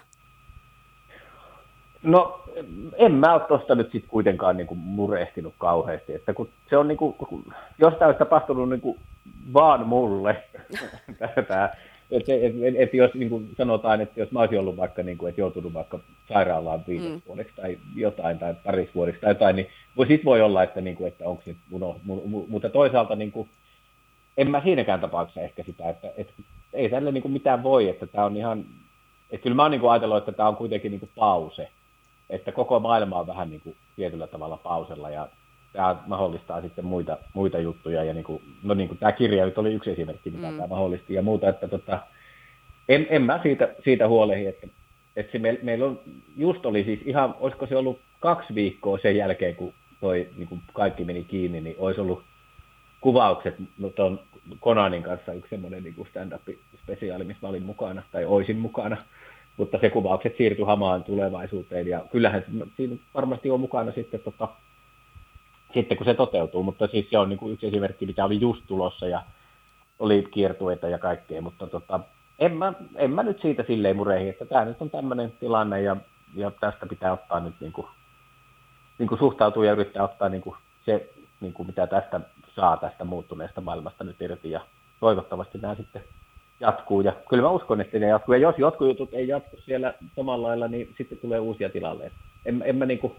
No 2.04 2.42
en 2.98 3.12
mä 3.12 3.34
ole 3.34 3.42
tuosta 3.48 3.76
nyt 3.76 3.92
sitten 3.92 4.10
kuitenkaan 4.10 4.58
niin 4.58 4.68
kuin 4.68 4.78
murehtinut 4.78 5.54
kauheasti, 5.58 6.14
että 6.14 6.34
kun 6.34 6.50
se 6.70 6.78
on 6.78 6.88
niin 6.88 6.98
kuin, 6.98 7.16
jos 7.80 7.94
tämä 7.94 8.06
olisi 8.08 8.20
tapahtunut 8.20 8.70
niin 8.70 8.82
kuin 8.82 9.00
vaan 9.54 9.88
mulle, 9.88 10.44
tämä 11.20 11.34
että 12.12 12.30
et, 12.30 12.30
et, 12.64 12.76
et 12.78 12.94
jos 12.94 13.14
niin 13.14 13.30
kuin 13.30 13.50
sanotaan, 13.58 14.02
että 14.02 14.20
jos 14.20 14.32
mä 14.32 14.40
olisin 14.40 14.60
ollut 14.60 14.78
vaikka, 14.78 15.04
niin 15.04 15.18
kuin, 15.18 15.30
että 15.30 15.42
joutunut 15.42 15.74
vaikka 15.74 16.00
sairaalaan 16.28 16.84
viideksi 16.88 17.10
mm. 17.10 17.22
vuodeksi 17.28 17.56
tai 17.56 17.78
jotain 17.96 18.40
tai 18.40 18.56
pariksi 18.66 18.96
vuodeksi 18.96 19.22
tai 19.22 19.32
jotain, 19.32 19.56
niin 19.56 19.68
voi, 19.98 20.08
sit 20.08 20.26
voi 20.26 20.42
olla, 20.42 20.64
että, 20.64 20.82
niin 20.82 20.96
kuin, 20.96 21.08
että 21.08 21.26
onko 21.26 21.42
se 21.46 21.56
uno, 21.72 22.00
mu, 22.04 22.28
mu, 22.28 22.46
mutta 22.48 22.70
toisaalta 22.70 23.16
niin 23.16 23.32
kuin, 23.32 23.50
en 24.38 24.52
mä 24.52 24.62
siinäkään 24.64 25.00
tapauksessa 25.00 25.42
ehkä 25.42 25.64
sitä, 25.64 25.90
että, 25.90 26.12
että 26.18 26.34
ei 26.74 26.90
tälle 26.90 27.12
niin 27.12 27.22
kuin 27.22 27.32
mitään 27.32 27.64
voi, 27.64 27.90
että 27.90 28.08
tämä 28.08 28.26
on 28.26 28.38
ihan, 28.38 28.66
että 29.32 29.44
kyllä 29.44 29.56
mä 29.56 29.62
oon 29.62 29.72
niin 29.72 29.82
kuin 29.82 29.92
ajatellut, 29.92 30.18
että 30.18 30.32
tämä 30.32 30.50
on 30.50 30.56
kuitenkin 30.56 30.92
niin 30.92 31.00
kuin 31.00 31.12
pause, 31.16 31.70
että 32.30 32.52
koko 32.52 32.80
maailma 32.80 33.20
on 33.20 33.28
vähän 33.28 33.50
niin 33.50 33.62
kuin 33.62 33.76
tietyllä 33.96 34.28
tavalla 34.28 34.58
pausella 34.58 35.10
ja 35.10 35.28
tämä 35.74 35.96
mahdollistaa 36.08 36.62
sitten 36.62 36.86
muita, 36.86 37.18
muita 37.34 37.60
juttuja. 37.60 38.04
Ja 38.04 38.14
niin 38.14 38.24
kuin, 38.24 38.44
no 38.64 38.74
niin 38.74 38.88
kuin 38.88 38.98
tämä 38.98 39.12
kirja 39.12 39.46
nyt 39.46 39.58
oli 39.58 39.74
yksi 39.74 39.92
esimerkki, 39.92 40.32
mitä 40.32 40.52
mm. 40.52 40.56
tämä 40.56 40.68
mahdollisti 40.68 41.14
ja 41.14 41.22
muuta. 41.22 41.50
Että 41.50 41.68
tota, 41.68 42.00
en, 42.90 43.08
en 43.10 43.22
mä 43.22 43.40
siitä, 43.44 43.76
siitä 43.84 44.08
huolehi, 44.08 44.48
että, 44.48 44.68
että 45.16 45.32
se 45.32 45.40
me, 45.40 45.60
meillä 45.64 45.86
on, 45.86 46.00
just 46.38 46.66
oli 46.66 46.84
siis 46.84 47.00
ihan, 47.06 47.36
olisiko 47.40 47.68
se 47.68 47.76
ollut 47.76 48.00
kaksi 48.20 48.56
viikkoa 48.56 48.98
sen 48.98 49.16
jälkeen, 49.16 49.56
kun 49.56 49.74
toi 50.02 50.30
niin 50.38 50.48
kuin 50.48 50.62
kaikki 50.74 51.06
meni 51.06 51.24
kiinni, 51.24 51.62
niin 51.62 51.76
olisi 51.80 52.02
ollut 52.02 52.24
kuvaukset 53.02 53.56
no, 53.78 53.90
tuon 53.90 54.20
Konanin 54.60 55.04
kanssa 55.04 55.34
yksi 55.34 55.50
semmoinen 55.50 55.84
niin 55.84 56.08
stand-up-spesiaali, 56.10 57.24
missä 57.24 57.40
mä 57.42 57.50
olin 57.50 57.64
mukana, 57.64 58.04
tai 58.12 58.26
oisin 58.26 58.58
mukana, 58.58 58.98
mutta 59.58 59.78
se 59.82 59.90
kuvaukset 59.90 60.38
siirtyi 60.38 60.66
hamaan 60.66 61.04
tulevaisuuteen, 61.04 61.88
ja 61.88 62.06
kyllähän 62.12 62.46
siinä 62.78 62.96
varmasti 63.14 63.50
on 63.50 63.60
mukana 63.60 63.92
sitten 63.92 64.20
tota, 64.20 64.48
sitten 65.74 65.98
kun 65.98 66.06
se 66.06 66.14
toteutuu, 66.14 66.64
mutta 66.64 66.88
siis 66.88 67.10
se 67.10 67.18
on 67.18 67.30
niin 67.30 67.40
kuin 67.40 67.54
yksi 67.54 67.68
esimerkki, 67.68 68.06
mikä 68.06 68.26
oli 68.26 68.42
just 68.42 68.64
tulossa 68.68 69.08
ja 69.08 69.22
oli 70.00 70.28
kiertueita 70.32 70.90
ja 70.90 71.00
kaikkea, 71.00 71.42
mutta 71.42 71.68
tota, 71.68 72.00
en, 72.40 72.58
mä, 72.58 72.74
en 72.96 73.12
mä 73.12 73.24
nyt 73.24 73.42
siitä 73.42 73.64
silleen 73.68 73.96
mureihin, 73.96 74.30
että 74.30 74.46
tämä 74.46 74.66
nyt 74.66 74.82
on 74.82 74.90
tämmöinen 74.90 75.34
tilanne 75.40 75.82
ja, 75.82 75.98
ja 76.36 76.52
tästä 76.52 76.86
pitää 76.86 77.14
ottaa 77.14 77.40
nyt 77.40 77.56
niin 77.60 77.72
kuin, 77.72 77.88
niin 79.00 79.10
kuin 79.10 79.20
suhtautua 79.20 79.66
ja 79.66 79.72
yrittää 79.72 80.04
ottaa 80.04 80.30
niin 80.30 80.42
kuin 80.42 80.56
se, 80.86 81.10
niin 81.42 81.54
kuin 81.54 81.68
mitä 81.68 81.88
tästä 81.88 82.22
saa 82.56 82.78
tästä 82.78 83.04
muuttuneesta 83.04 83.62
maailmasta 83.62 84.04
nyt 84.04 84.22
irti. 84.22 84.52
Ja 84.52 84.62
toivottavasti 85.00 85.58
nämä 85.58 85.76
sitten 85.76 86.04
jatkuu. 86.60 87.02
Ja 87.02 87.14
kyllä 87.30 87.44
mä 87.44 87.50
uskon, 87.50 87.82
että 87.82 88.00
ne 88.00 88.08
jatkuu. 88.08 88.34
Ja 88.34 88.40
jos 88.40 88.56
jotkut 88.58 88.88
jutut 88.88 89.14
ei 89.14 89.28
jatku 89.28 89.58
siellä 89.66 89.94
samalla 90.16 90.48
lailla, 90.48 90.68
niin 90.68 90.94
sitten 90.98 91.18
tulee 91.18 91.40
uusia 91.40 91.70
tilalle. 91.70 92.12
En, 92.46 92.64
en 92.66 92.76
mä 92.76 92.86
niin 92.86 93.00
kuin, 93.00 93.14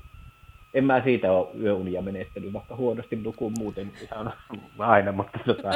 en 0.75 0.85
mä 0.85 1.03
siitä 1.05 1.33
ole 1.33 1.49
yöunia 1.63 2.03
menettänyt, 2.03 2.53
vaikka 2.53 2.77
huonosti 2.77 3.17
nukun 3.17 3.53
muuten 3.59 3.93
ihan 4.03 4.33
aina, 4.79 5.13
mutta 5.13 5.39
tota, 5.47 5.71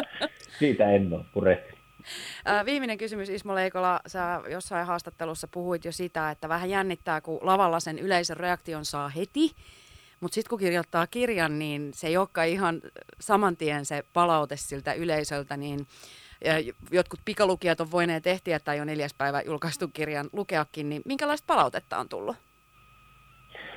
siitä 0.58 0.90
en 0.90 1.12
ole 1.12 1.24
purehtinut. 1.34 1.84
Viimeinen 2.64 2.98
kysymys 2.98 3.28
Ismo 3.28 3.54
Leikola, 3.54 4.00
sä 4.06 4.40
jossain 4.50 4.86
haastattelussa 4.86 5.48
puhuit 5.48 5.84
jo 5.84 5.92
sitä, 5.92 6.30
että 6.30 6.48
vähän 6.48 6.70
jännittää, 6.70 7.20
kun 7.20 7.38
lavalla 7.42 7.80
sen 7.80 7.98
yleisön 7.98 8.36
reaktion 8.36 8.84
saa 8.84 9.08
heti, 9.08 9.50
Mutta 10.20 10.34
sitten 10.34 10.50
kun 10.50 10.58
kirjoittaa 10.58 11.06
kirjan, 11.06 11.58
niin 11.58 11.90
se 11.94 12.06
ei 12.06 12.16
olekaan 12.16 12.48
ihan 12.48 12.80
saman 13.20 13.56
tien 13.56 13.84
se 13.84 14.04
palaute 14.12 14.56
siltä 14.56 14.92
yleisöltä, 14.92 15.56
niin 15.56 15.86
jotkut 16.90 17.20
pikalukijat 17.24 17.80
on 17.80 17.90
voineet 17.90 18.26
ehtiä 18.26 18.60
tai 18.60 18.78
jo 18.78 18.84
neljäs 18.84 19.14
päivä 19.14 19.42
julkaistu 19.42 19.88
kirjan 19.88 20.30
lukeakin, 20.32 20.88
niin 20.88 21.02
minkälaista 21.04 21.46
palautetta 21.46 21.98
on 21.98 22.08
tullut? 22.08 22.36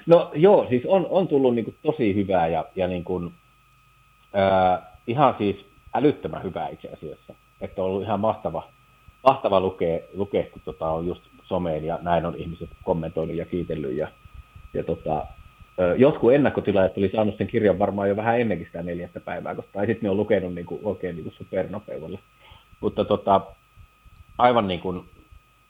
No 0.07 0.31
joo, 0.35 0.65
siis 0.69 0.83
on, 0.85 1.07
on 1.09 1.27
tullut 1.27 1.55
niin 1.55 1.65
kuin 1.65 1.75
tosi 1.83 2.15
hyvää 2.15 2.47
ja, 2.47 2.65
ja 2.75 2.87
niin 2.87 3.03
kuin, 3.03 3.33
ää, 4.33 4.91
ihan 5.07 5.35
siis 5.37 5.65
älyttömän 5.93 6.43
hyvää 6.43 6.67
itse 6.67 6.89
asiassa. 6.93 7.33
Että 7.61 7.81
on 7.83 7.87
ollut 7.87 8.03
ihan 8.03 8.19
mahtava, 8.19 8.69
mahtava 9.23 9.59
lukea, 9.59 9.99
lukea 10.13 10.43
kun 10.43 10.61
tota 10.65 10.89
on 10.89 11.07
just 11.07 11.21
someen 11.43 11.85
ja 11.85 11.99
näin 12.01 12.25
on 12.25 12.35
ihmiset 12.35 12.69
kommentoinut 12.83 13.35
ja 13.35 13.45
kiitellyt. 13.45 13.97
Ja, 13.97 14.07
ja 14.73 14.83
tota, 14.83 15.25
jotkut 15.97 16.33
ennakkotilaajat 16.33 16.97
oli 16.97 17.11
saanut 17.15 17.37
sen 17.37 17.47
kirjan 17.47 17.79
varmaan 17.79 18.09
jo 18.09 18.15
vähän 18.15 18.41
ennenkin 18.41 18.67
sitä 18.67 18.83
neljättä 18.83 19.19
päivää, 19.19 19.55
koska, 19.55 19.71
tai 19.73 19.85
sitten 19.85 20.03
ne 20.03 20.09
on 20.09 20.17
lukenut 20.17 20.55
niin 20.55 20.65
kuin, 20.65 20.81
oikein 20.83 21.15
niin 21.15 21.33
supernopeudella. 21.37 22.19
Mutta 22.79 23.05
tota, 23.05 23.41
aivan 24.37 24.67
niin 24.67 24.79
kuin 24.79 25.05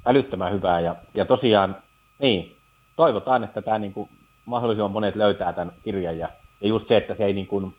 älyttömän 0.06 0.54
hyvää 0.54 0.80
ja, 0.80 0.96
ja 1.14 1.26
tosiaan 1.26 1.76
niin, 2.20 2.56
toivotaan, 2.96 3.44
että 3.44 3.62
tämä 3.62 3.80
niin 3.80 3.94
kuin 3.94 4.10
mahdollisimman 4.48 4.92
monet 4.92 5.16
löytää 5.16 5.54
tämän 5.54 5.74
kirjan 5.84 6.18
ja, 6.18 6.30
ja 6.62 6.68
just 6.68 6.88
se, 6.88 6.98
että 6.98 7.16
se 7.16 7.26
ei 7.26 7.34
niin 7.34 7.48
kuin, 7.48 7.74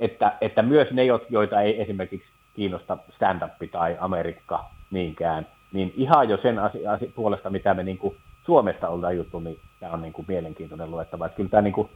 että, 0.00 0.32
että 0.40 0.62
myös 0.62 0.90
ne, 0.90 1.04
joita 1.30 1.60
ei 1.60 1.82
esimerkiksi 1.82 2.28
kiinnosta 2.54 2.98
stand-up 3.16 3.52
tai 3.72 3.96
Amerikka 4.00 4.70
niinkään, 4.90 5.46
niin 5.72 5.92
ihan 5.96 6.28
jo 6.28 6.36
sen 6.42 6.58
asia, 6.58 6.92
asia, 6.92 7.10
puolesta, 7.14 7.50
mitä 7.50 7.74
me 7.74 7.82
niin 7.82 7.98
kuin 7.98 8.16
Suomesta 8.46 8.88
ollaan 8.88 9.16
juttu, 9.16 9.40
niin 9.40 9.58
tämä 9.80 9.92
on 9.92 10.02
niin 10.02 10.12
kuin 10.12 10.24
mielenkiintoinen 10.28 10.90
luettava. 10.90 11.26
Että 11.26 11.36
kyllä 11.36 11.48
tämä 11.48 11.62
niin 11.62 11.72
kuin, 11.72 11.88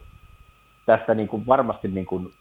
tästä 0.87 1.15
niin 1.15 1.29
kuin 1.29 1.47
varmasti 1.47 1.89
niin 1.89 2.07
kuin 2.07 2.33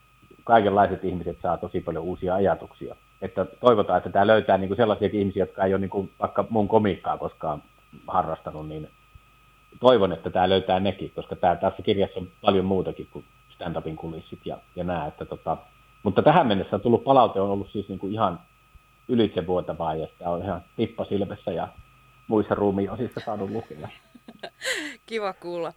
kaikenlaiset 0.43 1.03
ihmiset 1.05 1.37
saa 1.41 1.57
tosi 1.57 1.81
paljon 1.81 2.03
uusia 2.03 2.35
ajatuksia. 2.35 2.95
Että 3.21 3.45
toivotaan, 3.45 3.97
että 3.97 4.09
tämä 4.09 4.27
löytää 4.27 4.57
niin 4.57 4.67
kuin 4.67 4.77
sellaisia 4.77 5.09
ihmisiä, 5.13 5.43
jotka 5.43 5.63
ei 5.63 5.73
ole 5.73 5.81
niin 5.81 5.89
kuin 5.89 6.09
vaikka 6.19 6.45
mun 6.49 6.67
komiikkaa 6.67 7.17
koskaan 7.17 7.63
harrastanut, 8.07 8.67
niin 8.67 8.89
toivon, 9.79 10.13
että 10.13 10.29
tämä 10.29 10.49
löytää 10.49 10.79
nekin, 10.79 11.11
koska 11.15 11.35
tämä, 11.35 11.55
tässä 11.55 11.83
kirjassa 11.83 12.19
on 12.19 12.27
paljon 12.41 12.65
muutakin 12.65 13.07
kuin 13.11 13.25
stand-upin 13.55 13.95
kulissit 13.95 14.39
ja, 14.45 14.57
ja 14.75 14.83
nämä. 14.83 15.05
Että 15.05 15.25
tota, 15.25 15.57
mutta 16.03 16.21
tähän 16.21 16.47
mennessä 16.47 16.75
on 16.75 16.81
tullut 16.81 17.03
palaute, 17.03 17.41
on 17.41 17.49
ollut 17.49 17.71
siis 17.71 17.89
niin 17.89 17.99
kuin 17.99 18.13
ihan 18.13 18.39
ylitsevuotavaa 19.07 19.95
ja 19.95 20.07
sitä 20.07 20.29
on 20.29 20.43
ihan 20.43 20.63
tippa 20.75 21.05
silmessä 21.05 21.51
ja 21.51 21.67
muissa 22.27 22.55
ruumiosissa 22.55 23.21
saanut 23.25 23.49
lukea. 23.49 23.89
Kiva 25.05 25.33
kuulla. 25.33 25.73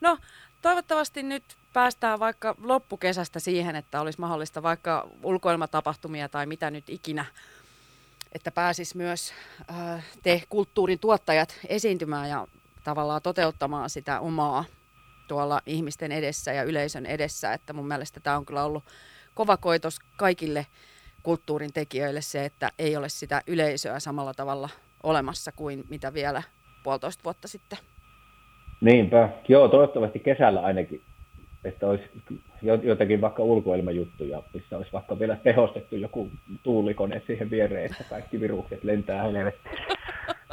No, 0.00 0.18
toivottavasti 0.62 1.22
nyt 1.22 1.42
päästään 1.72 2.18
vaikka 2.18 2.54
loppukesästä 2.62 3.40
siihen, 3.40 3.76
että 3.76 4.00
olisi 4.00 4.20
mahdollista 4.20 4.62
vaikka 4.62 5.08
ulkoilmatapahtumia 5.22 6.28
tai 6.28 6.46
mitä 6.46 6.70
nyt 6.70 6.84
ikinä, 6.88 7.24
että 8.32 8.50
pääsis 8.50 8.94
myös 8.94 9.32
äh, 9.70 10.04
te 10.22 10.42
kulttuurin 10.48 10.98
tuottajat 10.98 11.58
esiintymään 11.68 12.28
ja 12.28 12.46
tavallaan 12.84 13.22
toteuttamaan 13.22 13.90
sitä 13.90 14.20
omaa 14.20 14.64
tuolla 15.28 15.60
ihmisten 15.66 16.12
edessä 16.12 16.52
ja 16.52 16.62
yleisön 16.62 17.06
edessä, 17.06 17.52
että 17.52 17.72
mun 17.72 17.88
mielestä 17.88 18.20
tämä 18.20 18.36
on 18.36 18.46
kyllä 18.46 18.64
ollut 18.64 18.84
kova 19.34 19.56
koitos 19.56 19.98
kaikille 20.16 20.66
kulttuurin 21.22 21.72
tekijöille 21.72 22.20
se, 22.20 22.44
että 22.44 22.70
ei 22.78 22.96
ole 22.96 23.08
sitä 23.08 23.42
yleisöä 23.46 24.00
samalla 24.00 24.34
tavalla 24.34 24.68
olemassa 25.02 25.52
kuin 25.56 25.84
mitä 25.90 26.14
vielä 26.14 26.42
puolitoista 26.82 27.24
vuotta 27.24 27.48
sitten. 27.48 27.78
Niinpä. 28.80 29.28
Joo, 29.48 29.68
toivottavasti 29.68 30.18
kesällä 30.18 30.60
ainakin, 30.60 31.02
että 31.64 31.86
olisi 31.86 32.04
jotakin 32.62 33.20
vaikka 33.20 33.42
ulkoilmajuttuja, 33.42 34.42
missä 34.54 34.76
olisi 34.76 34.92
vaikka 34.92 35.18
vielä 35.18 35.36
tehostettu 35.36 35.96
joku 35.96 36.30
tuulikone 36.62 37.22
siihen 37.26 37.50
viereen, 37.50 37.90
että 37.90 38.04
kaikki 38.10 38.40
virukset 38.40 38.84
lentää 38.84 39.22
helvettiin. 39.22 39.78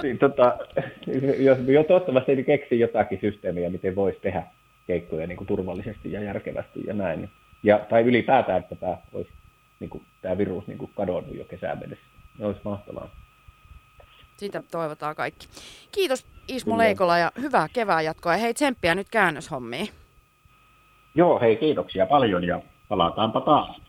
Niin, 0.03 0.17
tota, 0.17 0.57
jos, 1.37 1.57
jo 1.67 1.83
toivottavasti 1.83 2.43
keksii 2.43 2.79
jotakin 2.79 3.19
systeemiä, 3.21 3.69
miten 3.69 3.95
voisi 3.95 4.19
tehdä 4.21 4.43
keikkoja 4.87 5.27
niin 5.27 5.37
kuin 5.37 5.47
turvallisesti 5.47 6.11
ja 6.11 6.21
järkevästi 6.21 6.79
ja 6.87 6.93
näin. 6.93 7.29
Ja, 7.63 7.79
tai 7.89 8.01
ylipäätään, 8.01 8.59
että 8.59 8.75
tämä, 8.75 8.97
olisi, 9.13 9.31
niin 9.79 9.89
kuin, 9.89 10.03
tämä 10.21 10.37
virus 10.37 10.67
niin 10.67 10.77
kuin 10.77 10.91
kadonnut 10.95 11.35
jo 11.35 11.45
kesään 11.45 11.79
mennessä. 11.79 12.05
Se 12.37 12.45
olisi 12.45 12.61
mahtavaa. 12.63 13.09
Sitä 14.37 14.63
toivotaan 14.71 15.15
kaikki. 15.15 15.47
Kiitos 15.91 16.25
Ismo 16.47 16.73
Kyllä. 16.73 16.83
Leikola 16.83 17.17
ja 17.17 17.31
hyvää 17.41 17.67
kevään 17.73 18.05
jatkoa. 18.05 18.31
Ja 18.31 18.37
hei 18.37 18.53
tsemppiä 18.53 18.95
nyt 18.95 19.07
käännöshommiin. 19.11 19.89
Joo, 21.15 21.39
hei 21.39 21.55
kiitoksia 21.55 22.05
paljon 22.05 22.43
ja 22.43 22.61
palataanpa 22.89 23.41
taas. 23.41 23.81